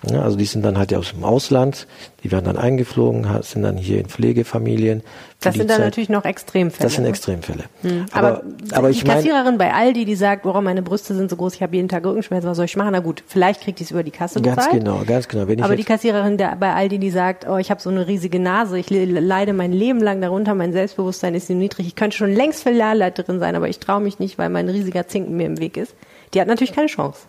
[0.09, 1.87] Ja, also die sind dann halt aus dem Ausland,
[2.23, 5.03] die werden dann eingeflogen, sind dann hier in Pflegefamilien.
[5.39, 5.85] Das sind dann Zeit.
[5.85, 6.83] natürlich noch Extremfälle.
[6.83, 7.09] Das sind ne?
[7.09, 7.65] Extremfälle.
[7.81, 8.05] Hm.
[8.11, 8.43] Aber, aber,
[8.73, 11.75] aber die Kassiererin bei Aldi, die sagt, warum meine Brüste sind so groß, ich habe
[11.75, 12.91] jeden Tag Rückenschmerzen, was soll ich machen?
[12.91, 14.57] Na gut, vielleicht kriegt die es über die Kasse bezahlt.
[14.57, 15.47] Ganz genau, ganz genau.
[15.47, 18.39] Wenn aber die Kassiererin der, bei Aldi, die sagt, oh, ich habe so eine riesige
[18.39, 22.63] Nase, ich leide mein Leben lang darunter, mein Selbstbewusstsein ist niedrig, ich könnte schon längst
[22.63, 25.93] Filialleiterin sein, aber ich traue mich nicht, weil mein riesiger Zinken mir im Weg ist.
[26.33, 27.21] Die hat natürlich keine Chance.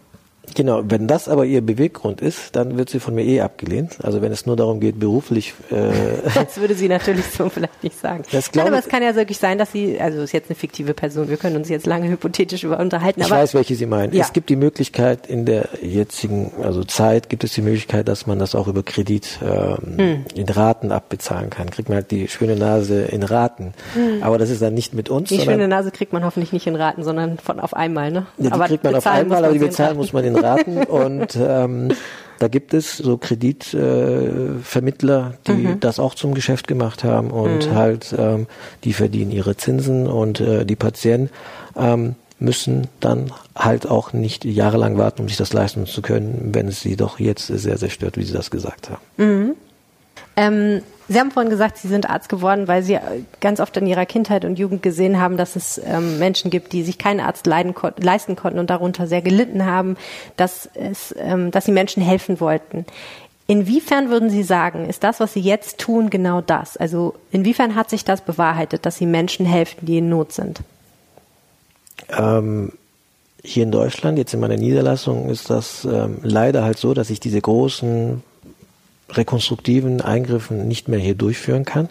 [0.54, 3.98] Genau, wenn das aber ihr Beweggrund ist, dann wird sie von mir eh abgelehnt.
[4.02, 5.54] Also wenn es nur darum geht, beruflich.
[5.70, 5.90] Äh,
[6.34, 8.24] das würde sie natürlich so vielleicht nicht sagen.
[8.32, 10.94] Das Nein, aber es kann ja wirklich sein, dass sie, also ist jetzt eine fiktive
[10.94, 13.20] Person, wir können uns jetzt lange hypothetisch über unterhalten.
[13.20, 14.12] Ich weiß, welche Sie meinen.
[14.14, 14.22] Ja.
[14.22, 18.38] Es gibt die Möglichkeit in der jetzigen, also Zeit, gibt es die Möglichkeit, dass man
[18.38, 20.24] das auch über Kredit ähm, hm.
[20.34, 21.70] in Raten abbezahlen kann.
[21.70, 23.74] Kriegt man halt die schöne Nase in Raten.
[23.94, 24.22] Hm.
[24.22, 25.28] Aber das ist dann nicht mit uns.
[25.28, 28.26] Die schöne Nase kriegt man hoffentlich nicht in Raten, sondern von auf einmal, ne?
[28.38, 31.38] Ja, die aber kriegt man auf einmal, aber die bezahlen muss man in raten und
[31.40, 31.88] ähm,
[32.38, 35.80] da gibt es so Kreditvermittler, äh, die mhm.
[35.80, 37.74] das auch zum Geschäft gemacht haben und mhm.
[37.74, 38.46] halt ähm,
[38.84, 41.30] die verdienen ihre Zinsen und äh, die Patienten
[41.76, 46.68] ähm, müssen dann halt auch nicht jahrelang warten, um sich das leisten zu können, wenn
[46.68, 49.02] es sie doch jetzt sehr, sehr stört, wie Sie das gesagt haben.
[49.16, 49.56] Mhm.
[50.36, 52.98] Ähm, Sie haben vorhin gesagt, Sie sind Arzt geworden, weil Sie
[53.40, 56.82] ganz oft in Ihrer Kindheit und Jugend gesehen haben, dass es ähm, Menschen gibt, die
[56.82, 59.96] sich keinen Arzt leiden, leisten konnten und darunter sehr gelitten haben,
[60.36, 62.84] dass, es, ähm, dass Sie Menschen helfen wollten.
[63.46, 66.76] Inwiefern würden Sie sagen, ist das, was Sie jetzt tun, genau das?
[66.76, 70.60] Also inwiefern hat sich das bewahrheitet, dass Sie Menschen helfen, die in Not sind?
[72.10, 72.72] Ähm,
[73.42, 77.20] hier in Deutschland, jetzt in meiner Niederlassung, ist das ähm, leider halt so, dass ich
[77.20, 78.22] diese großen
[79.10, 81.88] rekonstruktiven Eingriffen nicht mehr hier durchführen kann,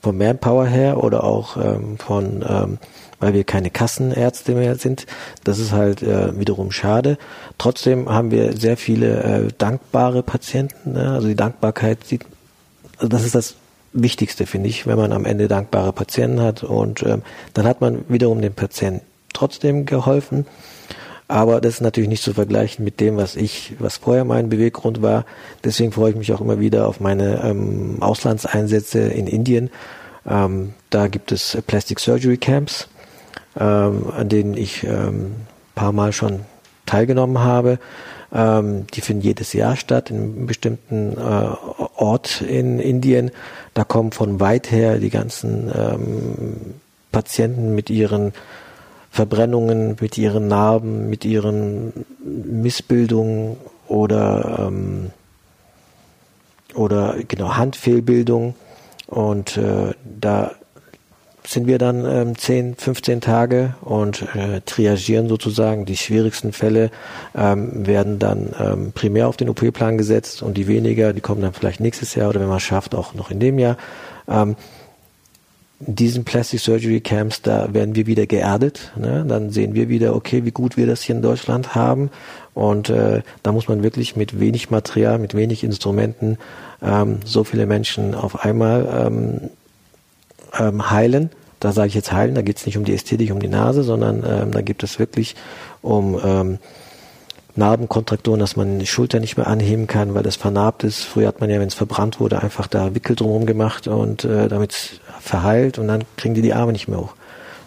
[0.00, 2.78] vom Manpower her oder auch ähm, von, ähm,
[3.18, 5.06] weil wir keine Kassenärzte mehr sind.
[5.44, 7.18] Das ist halt äh, wiederum schade.
[7.58, 10.92] Trotzdem haben wir sehr viele äh, dankbare Patienten.
[10.92, 11.12] Ne?
[11.12, 12.24] Also die Dankbarkeit, sieht,
[12.98, 13.56] also das ist das
[13.92, 17.22] Wichtigste, finde ich, wenn man am Ende dankbare Patienten hat und ähm,
[17.54, 19.00] dann hat man wiederum dem Patienten
[19.32, 20.46] trotzdem geholfen.
[21.28, 25.02] Aber das ist natürlich nicht zu vergleichen mit dem, was ich, was vorher mein Beweggrund
[25.02, 25.24] war.
[25.64, 29.70] Deswegen freue ich mich auch immer wieder auf meine ähm, Auslandseinsätze in Indien.
[30.24, 32.88] Ähm, da gibt es Plastic Surgery Camps,
[33.58, 35.34] ähm, an denen ich ähm,
[35.74, 36.40] paar Mal schon
[36.86, 37.78] teilgenommen habe.
[38.32, 41.48] Ähm, die finden jedes Jahr statt in einem bestimmten äh,
[41.96, 43.30] Ort in Indien.
[43.74, 46.74] Da kommen von weit her die ganzen ähm,
[47.12, 48.32] Patienten mit ihren
[49.16, 53.56] Verbrennungen, mit ihren Narben, mit ihren Missbildungen
[53.88, 55.10] oder, ähm,
[56.74, 58.54] oder genau Handfehlbildung.
[59.06, 60.52] Und äh, da
[61.46, 65.86] sind wir dann ähm, 10, 15 Tage und äh, triagieren sozusagen.
[65.86, 66.90] Die schwierigsten Fälle
[67.34, 71.54] ähm, werden dann ähm, primär auf den OP-Plan gesetzt und die weniger, die kommen dann
[71.54, 73.78] vielleicht nächstes Jahr oder wenn man es schafft, auch noch in dem Jahr.
[74.28, 74.56] Ähm,
[75.78, 78.92] diesen Plastic Surgery Camps, da werden wir wieder geerdet.
[78.96, 79.24] Ne?
[79.28, 82.10] Dann sehen wir wieder, okay, wie gut wir das hier in Deutschland haben.
[82.54, 86.38] Und äh, da muss man wirklich mit wenig Material, mit wenig Instrumenten
[86.82, 89.50] ähm, so viele Menschen auf einmal ähm,
[90.58, 91.30] ähm, heilen.
[91.60, 93.82] Da sage ich jetzt heilen, da geht es nicht um die Ästhetik, um die Nase,
[93.82, 95.36] sondern ähm, da gibt es wirklich
[95.82, 96.58] um ähm,
[97.56, 101.04] Narbenkontrakturen, dass man die Schulter nicht mehr anheben kann, weil das vernarbt ist.
[101.04, 104.48] Früher hat man ja, wenn es verbrannt wurde, einfach da Wickel drumherum gemacht und äh,
[104.48, 107.14] damit verheilt und dann kriegen die die Arme nicht mehr hoch.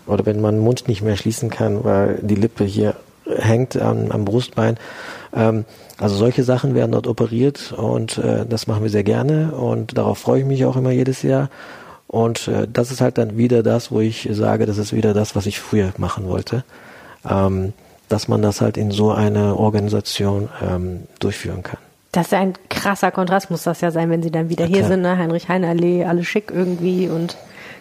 [0.08, 2.96] Oder wenn man den Mund nicht mehr schließen kann, weil die Lippe hier
[3.26, 4.78] hängt am, am Brustbein.
[5.34, 5.66] Ähm,
[6.00, 10.18] also solche Sachen werden dort operiert und äh, das machen wir sehr gerne und darauf
[10.18, 11.50] freue ich mich auch immer jedes Jahr.
[12.08, 15.36] Und äh, das ist halt dann wieder das, wo ich sage, das ist wieder das,
[15.36, 16.64] was ich früher machen wollte.
[17.30, 17.74] Ähm,
[18.10, 21.78] dass man das halt in so einer Organisation ähm, durchführen kann.
[22.12, 24.86] Das ist ein krasser Kontrast, muss das ja sein, wenn Sie dann wieder ja, hier
[24.86, 25.16] sind, ne?
[25.18, 27.38] Heinrich-Heine-Allee, alle schick irgendwie und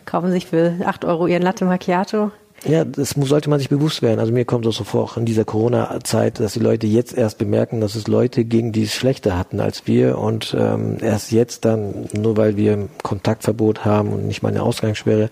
[0.08, 2.30] kaufen sich für acht Euro ihren Latte Macchiato.
[2.64, 4.18] Ja, das muss, sollte man sich bewusst werden.
[4.18, 7.38] Also mir kommt es so vor, auch in dieser Corona-Zeit, dass die Leute jetzt erst
[7.38, 11.64] bemerken, dass es Leute ging, die es schlechter hatten als wir und ähm, erst jetzt
[11.64, 15.30] dann, nur weil wir Kontaktverbot haben und nicht mal eine Ausgangssperre,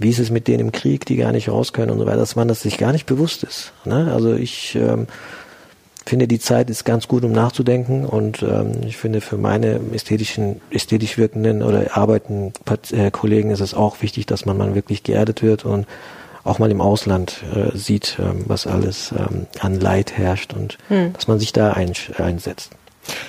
[0.00, 2.16] wie ist es mit denen im Krieg, die gar nicht raus können und so weiter,
[2.16, 3.72] dass man das sich gar nicht bewusst ist.
[3.84, 4.10] Ne?
[4.12, 5.06] Also ich ähm,
[6.06, 10.60] finde, die Zeit ist ganz gut, um nachzudenken und ähm, ich finde, für meine ästhetischen,
[10.70, 12.52] ästhetisch wirkenden oder arbeitenden
[12.92, 15.86] äh, Kollegen ist es auch wichtig, dass man mal wirklich geerdet wird und
[16.44, 21.14] auch mal im Ausland äh, sieht, ähm, was alles ähm, an Leid herrscht und hm.
[21.14, 22.72] dass man sich da ein, einsetzt.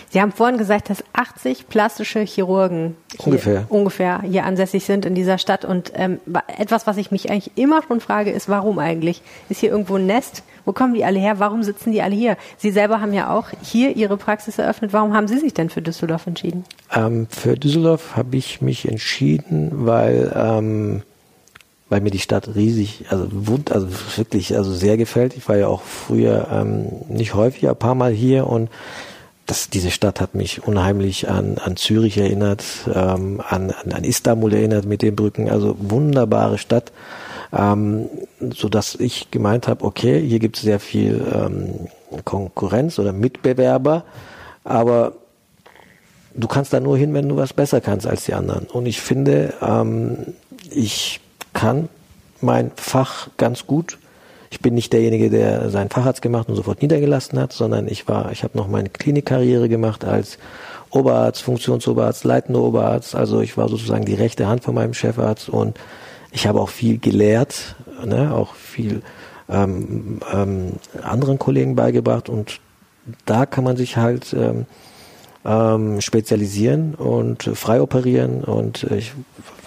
[0.09, 3.65] Sie haben vorhin gesagt, dass 80 plastische Chirurgen hier, ungefähr.
[3.69, 5.65] ungefähr hier ansässig sind in dieser Stadt.
[5.65, 6.19] Und ähm,
[6.57, 9.21] etwas, was ich mich eigentlich immer schon frage, ist, warum eigentlich?
[9.49, 10.43] Ist hier irgendwo ein Nest?
[10.65, 11.39] Wo kommen die alle her?
[11.39, 12.37] Warum sitzen die alle hier?
[12.57, 14.93] Sie selber haben ja auch hier Ihre Praxis eröffnet.
[14.93, 16.63] Warum haben Sie sich denn für Düsseldorf entschieden?
[16.93, 21.03] Ähm, für Düsseldorf habe ich mich entschieden, weil ähm,
[21.89, 25.37] weil mir die Stadt riesig, also wund, also wirklich, also sehr gefällt.
[25.37, 28.69] Ich war ja auch früher ähm, nicht häufig, ein paar Mal hier und
[29.45, 34.85] das, diese Stadt hat mich unheimlich an, an Zürich erinnert, ähm, an, an Istanbul erinnert
[34.85, 35.49] mit den Brücken.
[35.49, 36.91] Also wunderbare Stadt,
[37.53, 38.09] ähm,
[38.53, 41.87] so dass ich gemeint habe, okay, hier gibt es sehr viel ähm,
[42.23, 44.03] Konkurrenz oder Mitbewerber,
[44.63, 45.13] aber
[46.33, 48.65] du kannst da nur hin, wenn du was besser kannst als die anderen.
[48.65, 50.33] Und ich finde, ähm,
[50.71, 51.19] ich
[51.53, 51.87] kann
[52.41, 53.99] mein Fach ganz gut
[54.55, 58.31] ich bin nicht derjenige, der seinen Facharzt gemacht und sofort niedergelassen hat, sondern ich war,
[58.31, 60.37] ich habe noch meine Klinikkarriere gemacht als
[60.91, 63.15] Oberarzt, Funktionsoberarzt, leitender Oberarzt.
[63.15, 65.77] Also ich war sozusagen die rechte Hand von meinem Chefarzt und
[66.31, 67.75] ich habe auch viel gelehrt,
[68.05, 69.01] ne, auch viel
[69.49, 70.71] ähm, ähm,
[71.03, 72.61] anderen Kollegen beigebracht und
[73.25, 74.67] da kann man sich halt ähm,
[75.43, 79.11] ähm, spezialisieren und frei operieren und ich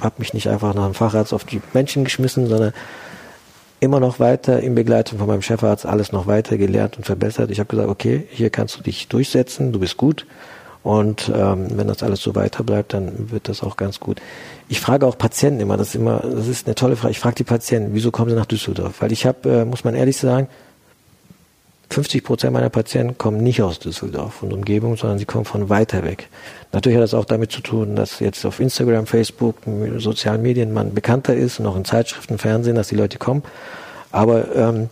[0.00, 2.72] habe mich nicht einfach nach einem Facharzt auf die Menschen geschmissen, sondern
[3.80, 7.50] immer noch weiter in Begleitung von meinem Chefarzt alles noch weiter gelernt und verbessert.
[7.50, 10.26] Ich habe gesagt, okay, hier kannst du dich durchsetzen, du bist gut.
[10.82, 14.22] Und ähm, wenn das alles so weiter bleibt, dann wird das auch ganz gut.
[14.68, 17.10] Ich frage auch Patienten immer, das ist immer, das ist eine tolle Frage.
[17.10, 19.02] Ich frage die Patienten, wieso kommen sie nach Düsseldorf?
[19.02, 20.48] Weil ich habe, äh, muss man ehrlich sagen,
[21.90, 26.04] 50 Prozent meiner Patienten kommen nicht aus Düsseldorf und Umgebung, sondern sie kommen von weiter
[26.04, 26.28] weg.
[26.72, 29.56] Natürlich hat das auch damit zu tun, dass jetzt auf Instagram, Facebook,
[29.96, 33.42] sozialen Medien man bekannter ist und auch in Zeitschriften, Fernsehen, dass die Leute kommen.
[34.12, 34.90] Aber ähm,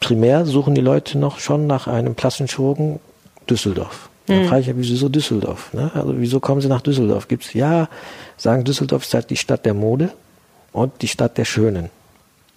[0.00, 2.98] primär suchen die Leute noch schon nach einem Plassenchirurgen
[3.48, 4.08] Düsseldorf.
[4.26, 4.48] Dann mhm.
[4.48, 5.74] frage ich ja, wieso Düsseldorf?
[5.74, 5.90] Ne?
[5.94, 7.28] Also wieso kommen sie nach Düsseldorf?
[7.28, 7.88] Gibt's ja,
[8.36, 10.10] sagen Düsseldorf ist halt die Stadt der Mode
[10.72, 11.90] und die Stadt der Schönen.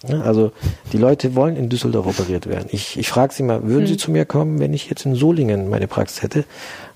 [0.04, 0.52] Also
[0.92, 2.68] die Leute wollen in Düsseldorf operiert werden.
[2.70, 3.86] Ich, ich frage sie mal, würden hm.
[3.86, 6.44] sie zu mir kommen, wenn ich jetzt in Solingen meine Praxis hätte?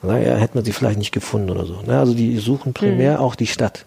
[0.02, 1.78] Naja, hätte man sie vielleicht nicht gefunden oder so.
[1.88, 3.20] Also die suchen primär hm.
[3.20, 3.86] auch die Stadt.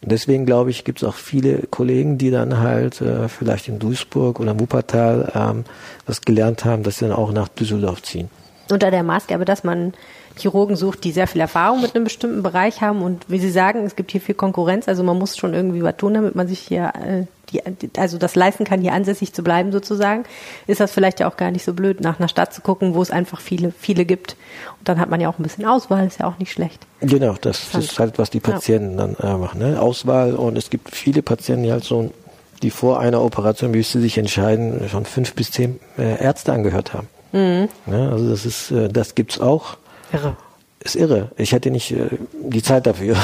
[0.00, 4.40] deswegen glaube ich, gibt es auch viele Kollegen, die dann halt äh, vielleicht in Duisburg
[4.40, 5.64] oder Wuppertal ähm,
[6.06, 8.30] das gelernt haben, dass sie dann auch nach Düsseldorf ziehen.
[8.70, 9.92] Unter der Maßgabe, dass man
[10.36, 13.84] Chirurgen sucht, die sehr viel Erfahrung mit einem bestimmten Bereich haben und wie Sie sagen,
[13.84, 16.60] es gibt hier viel Konkurrenz, also man muss schon irgendwie was tun, damit man sich
[16.60, 17.62] hier äh, die,
[17.96, 20.24] also das leisten kann, hier ansässig zu bleiben sozusagen,
[20.66, 23.02] ist das vielleicht ja auch gar nicht so blöd, nach einer Stadt zu gucken, wo
[23.02, 24.36] es einfach viele, viele gibt.
[24.78, 26.86] Und dann hat man ja auch ein bisschen Auswahl, ist ja auch nicht schlecht.
[27.00, 29.06] Genau, das ist halt, was die Patienten ja.
[29.06, 29.60] dann äh, machen.
[29.60, 29.80] Ne?
[29.80, 32.12] Auswahl und es gibt viele Patienten, die halt so,
[32.62, 36.94] die vor einer Operation, wie sie sich entscheiden, schon fünf bis zehn äh, Ärzte angehört
[36.94, 37.08] haben.
[37.32, 37.68] Mhm.
[37.86, 39.76] Ja, also das ist, äh, das gibt's auch.
[40.12, 40.36] Irre.
[40.80, 41.30] Ist irre.
[41.36, 43.16] Ich hätte nicht äh, die Zeit dafür.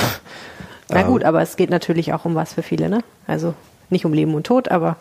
[0.88, 3.00] Na gut, ähm, aber es geht natürlich auch um was für viele, ne?
[3.26, 3.54] Also
[3.90, 4.96] nicht um Leben und Tod, aber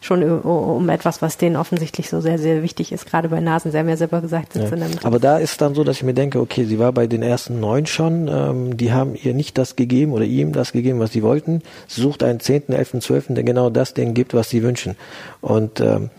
[0.00, 3.72] schon um etwas, was denen offensichtlich so sehr, sehr wichtig ist, gerade bei Nasen.
[3.72, 4.70] Sie haben ja selber gesagt, ja.
[5.02, 7.58] Aber da ist dann so, dass ich mir denke, okay, sie war bei den ersten
[7.58, 11.22] neun schon, ähm, die haben ihr nicht das gegeben oder ihm das gegeben, was sie
[11.22, 11.62] wollten.
[11.88, 14.94] Sie sucht einen zehnten, elften, zwölften, der genau das denen gibt, was sie wünschen.
[15.40, 16.10] Und ähm,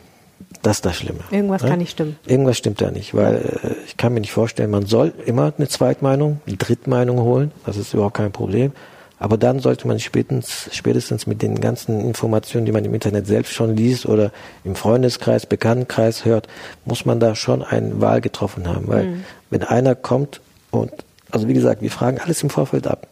[0.61, 1.19] das ist das Schlimme.
[1.31, 1.69] Irgendwas ja?
[1.69, 2.17] kann nicht stimmen.
[2.27, 5.69] Irgendwas stimmt da nicht, weil äh, ich kann mir nicht vorstellen, man soll immer eine
[5.69, 7.51] Zweitmeinung, eine Drittmeinung holen.
[7.65, 8.73] Das ist überhaupt kein Problem.
[9.19, 13.53] Aber dann sollte man spätestens, spätestens mit den ganzen Informationen, die man im Internet selbst
[13.53, 14.31] schon liest oder
[14.63, 16.47] im Freundeskreis, Bekanntenkreis hört,
[16.85, 18.87] muss man da schon eine Wahl getroffen haben.
[18.87, 19.23] Weil mhm.
[19.49, 20.39] wenn einer kommt
[20.71, 20.91] und,
[21.31, 23.07] also wie gesagt, wir fragen alles im Vorfeld ab,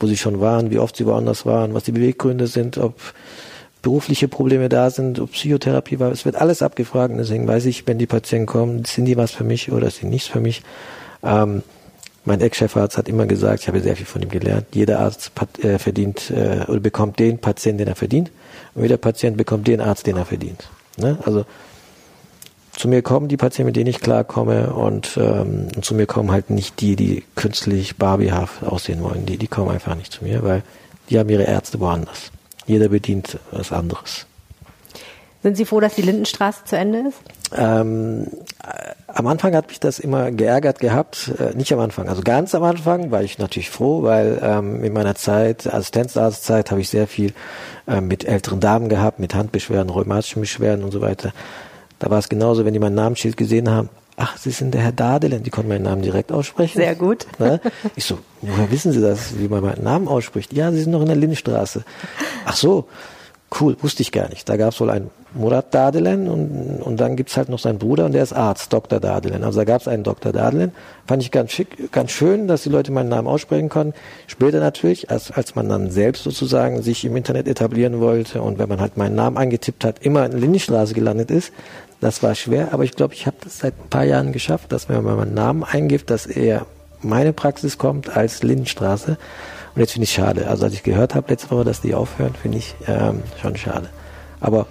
[0.00, 2.98] wo sie schon waren, wie oft sie woanders waren, was die Beweggründe sind, ob
[3.82, 7.14] berufliche Probleme da sind, ob Psychotherapie war, es wird alles abgefragt.
[7.18, 10.26] Deswegen weiß ich, wenn die Patienten kommen, sind die was für mich oder sind nichts
[10.26, 10.62] für mich.
[11.22, 11.62] Ähm,
[12.24, 15.78] mein Ex-Chefarzt hat immer gesagt, ich habe sehr viel von ihm gelernt, jeder Arzt äh,
[15.78, 18.30] verdient äh, oder bekommt den Patienten, den er verdient,
[18.74, 20.68] und jeder Patient bekommt den Arzt, den er verdient.
[20.96, 21.18] Ne?
[21.24, 21.44] Also
[22.72, 26.32] zu mir kommen die Patienten, mit denen ich klarkomme, und, ähm, und zu mir kommen
[26.32, 29.26] halt nicht die, die künstlich barbiehaft aussehen wollen.
[29.26, 30.62] Die, die kommen einfach nicht zu mir, weil
[31.10, 32.32] die haben ihre Ärzte woanders.
[32.66, 34.26] Jeder bedient was anderes.
[35.42, 37.18] Sind Sie froh, dass die Lindenstraße zu Ende ist?
[37.52, 38.26] Ähm,
[38.62, 42.54] äh, am Anfang hat mich das immer geärgert gehabt, äh, nicht am Anfang, also ganz
[42.54, 47.06] am Anfang war ich natürlich froh, weil ähm, in meiner Zeit, Assistenzarztzeit, habe ich sehr
[47.06, 47.32] viel
[47.86, 51.32] äh, mit älteren Damen gehabt, mit Handbeschwerden, rheumatischen Beschwerden und so weiter.
[51.98, 54.92] Da war es genauso, wenn die mein Namensschild gesehen haben, ach, Sie sind der Herr
[54.92, 56.78] Dadelen, die konnten meinen Namen direkt aussprechen.
[56.78, 57.26] Sehr gut.
[57.38, 57.60] Ne?
[57.96, 60.52] Ich so, woher wissen Sie das, wie man meinen Namen ausspricht?
[60.52, 61.84] Ja, Sie sind noch in der Lindenstraße.
[62.46, 62.88] Ach so,
[63.60, 64.48] cool, wusste ich gar nicht.
[64.48, 68.04] Da gab es wohl einen Murat Dadelen und, und dann gibt's halt noch seinen Bruder
[68.04, 69.00] und der ist Arzt, Dr.
[69.00, 69.42] Dadelen.
[69.44, 70.32] Also da gab's einen Dr.
[70.32, 70.72] Dadelen.
[71.06, 73.94] Fand ich ganz schick, ganz schön, dass die Leute meinen Namen aussprechen konnten.
[74.26, 78.68] Später natürlich, als, als man dann selbst sozusagen sich im Internet etablieren wollte und wenn
[78.68, 81.52] man halt meinen Namen eingetippt hat, immer in Lindenstraße gelandet ist,
[82.00, 84.88] das war schwer, aber ich glaube, ich habe das seit ein paar Jahren geschafft, dass
[84.88, 86.66] wenn man meinen Namen eingibt, dass eher
[87.02, 89.16] meine Praxis kommt als Lindenstraße.
[89.74, 90.46] Und jetzt finde ich schade.
[90.48, 93.88] Also als ich gehört habe letzte Woche, dass die aufhören, finde ich ähm, schon schade.
[94.40, 94.66] Aber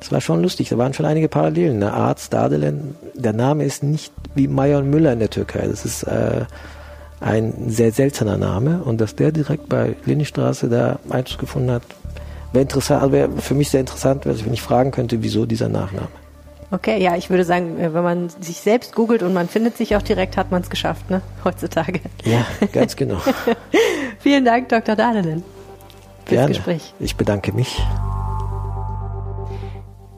[0.00, 1.80] es war schon lustig, da waren schon einige Parallelen.
[1.80, 5.66] Der Arzt Dardelen, der Name ist nicht wie Meyer und Müller in der Türkei.
[5.66, 6.44] Das ist äh,
[7.20, 11.82] ein sehr seltener Name und dass der direkt bei Lindenstraße da Einzug gefunden hat,
[12.52, 16.08] wäre interessant, also wäre für mich sehr interessant, wenn ich fragen könnte, wieso dieser Nachname.
[16.70, 19.94] Okay, ja, ich würde sagen, äh, wenn man sich selbst googelt und man findet sich
[19.94, 21.22] auch direkt, hat man es geschafft, ne?
[21.44, 22.00] Heutzutage.
[22.24, 23.20] Ja, ganz genau.
[24.18, 24.96] Vielen Dank, Dr.
[24.96, 25.44] Dahlenen,
[26.24, 26.48] fürs Gerne.
[26.48, 26.92] Gespräch.
[26.98, 27.80] Ich bedanke mich.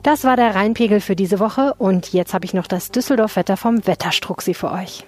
[0.03, 3.85] Das war der Rheinpegel für diese Woche und jetzt habe ich noch das Düsseldorf-Wetter vom
[3.85, 5.03] Wetterstruxi für euch.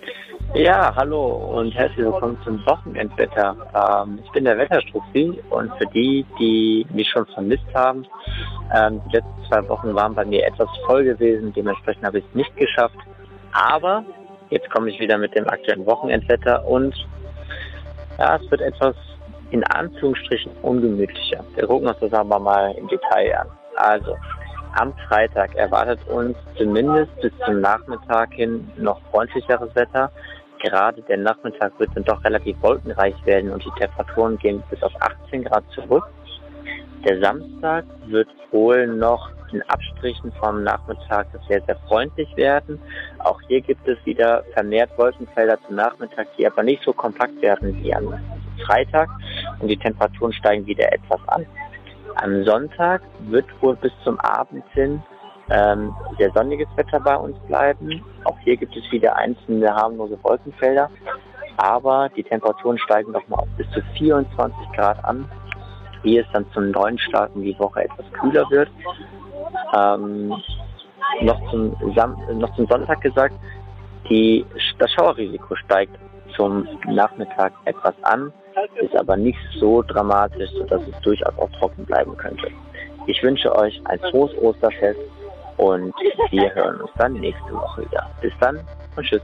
[0.53, 1.27] Ja, hallo
[1.57, 3.55] und herzlich willkommen zum Wochenendwetter.
[3.73, 8.05] Ähm, ich bin der Wetterstruxi und für die, die mich schon vermisst haben,
[8.75, 12.35] ähm, die letzten zwei Wochen waren bei mir etwas voll gewesen, dementsprechend habe ich es
[12.35, 12.97] nicht geschafft.
[13.53, 14.03] Aber
[14.49, 16.93] jetzt komme ich wieder mit dem aktuellen Wochenendwetter und
[18.19, 18.95] ja, es wird etwas
[19.51, 21.45] in Anführungsstrichen ungemütlicher.
[21.55, 23.47] Wir gucken uns das aber mal im Detail an.
[23.77, 24.17] Also,
[24.73, 30.11] am Freitag erwartet uns zumindest bis zum Nachmittag hin noch freundlicheres Wetter.
[30.59, 34.93] Gerade der Nachmittag wird dann doch relativ wolkenreich werden und die Temperaturen gehen bis auf
[34.99, 36.03] 18 Grad zurück.
[37.03, 42.79] Der Samstag wird wohl noch in Abstrichen vom Nachmittag sehr, sehr freundlich werden.
[43.19, 47.75] Auch hier gibt es wieder vermehrt Wolkenfelder zum Nachmittag, die aber nicht so kompakt werden
[47.81, 48.13] wie am
[48.65, 49.09] Freitag
[49.59, 51.45] und die Temperaturen steigen wieder etwas an.
[52.15, 55.01] Am Sonntag wird wohl bis zum Abend hin
[55.49, 58.03] ähm, sehr sonniges Wetter bei uns bleiben.
[58.23, 60.89] Auch hier gibt es wieder einzelne harmlose Wolkenfelder,
[61.57, 65.29] aber die Temperaturen steigen nochmal auf bis zu 24 Grad an,
[66.03, 68.69] wie es dann zum neuen Start in die Woche etwas kühler wird.
[69.75, 70.33] Ähm,
[71.21, 73.35] noch, zum Sam noch zum Sonntag gesagt,
[74.09, 74.45] die,
[74.79, 75.97] das Schauerrisiko steigt
[76.35, 78.31] zum Nachmittag etwas an
[78.81, 82.47] ist aber nicht so dramatisch, sodass es durchaus auch trocken bleiben könnte.
[83.07, 84.99] Ich wünsche euch ein frohes Osterfest
[85.57, 85.91] und
[86.29, 88.07] wir hören uns dann nächste Woche wieder.
[88.21, 88.59] Bis dann
[88.95, 89.23] und tschüss.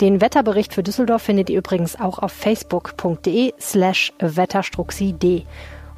[0.00, 5.46] Den Wetterbericht für Düsseldorf findet ihr übrigens auch auf facebook.de slash wetterstruxid.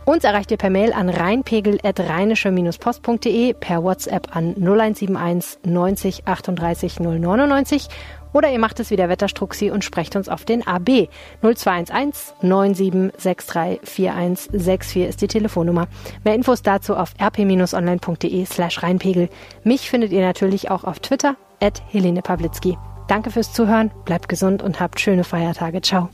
[0.05, 7.89] Uns erreicht ihr per Mail an rheinpegel.rheinische-post.de, per WhatsApp an 0171 90 38 099
[8.35, 11.09] oder ihr macht es wie der Wetterstruxi und sprecht uns auf den AB.
[11.41, 15.87] 0211 97634164 ist die Telefonnummer.
[16.24, 19.30] Mehr Infos dazu auf rp-online.de slash Rheinpegel.
[19.62, 22.76] Mich findet ihr natürlich auch auf Twitter at Helene Pawlitzki.
[23.09, 25.80] Danke fürs Zuhören, bleibt gesund und habt schöne Feiertage.
[25.80, 26.11] Ciao.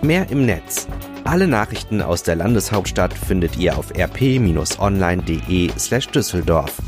[0.00, 0.88] Mehr im Netz
[1.24, 6.78] Alle Nachrichten aus der Landeshauptstadt findet ihr auf rp-online.de slash Düsseldorf.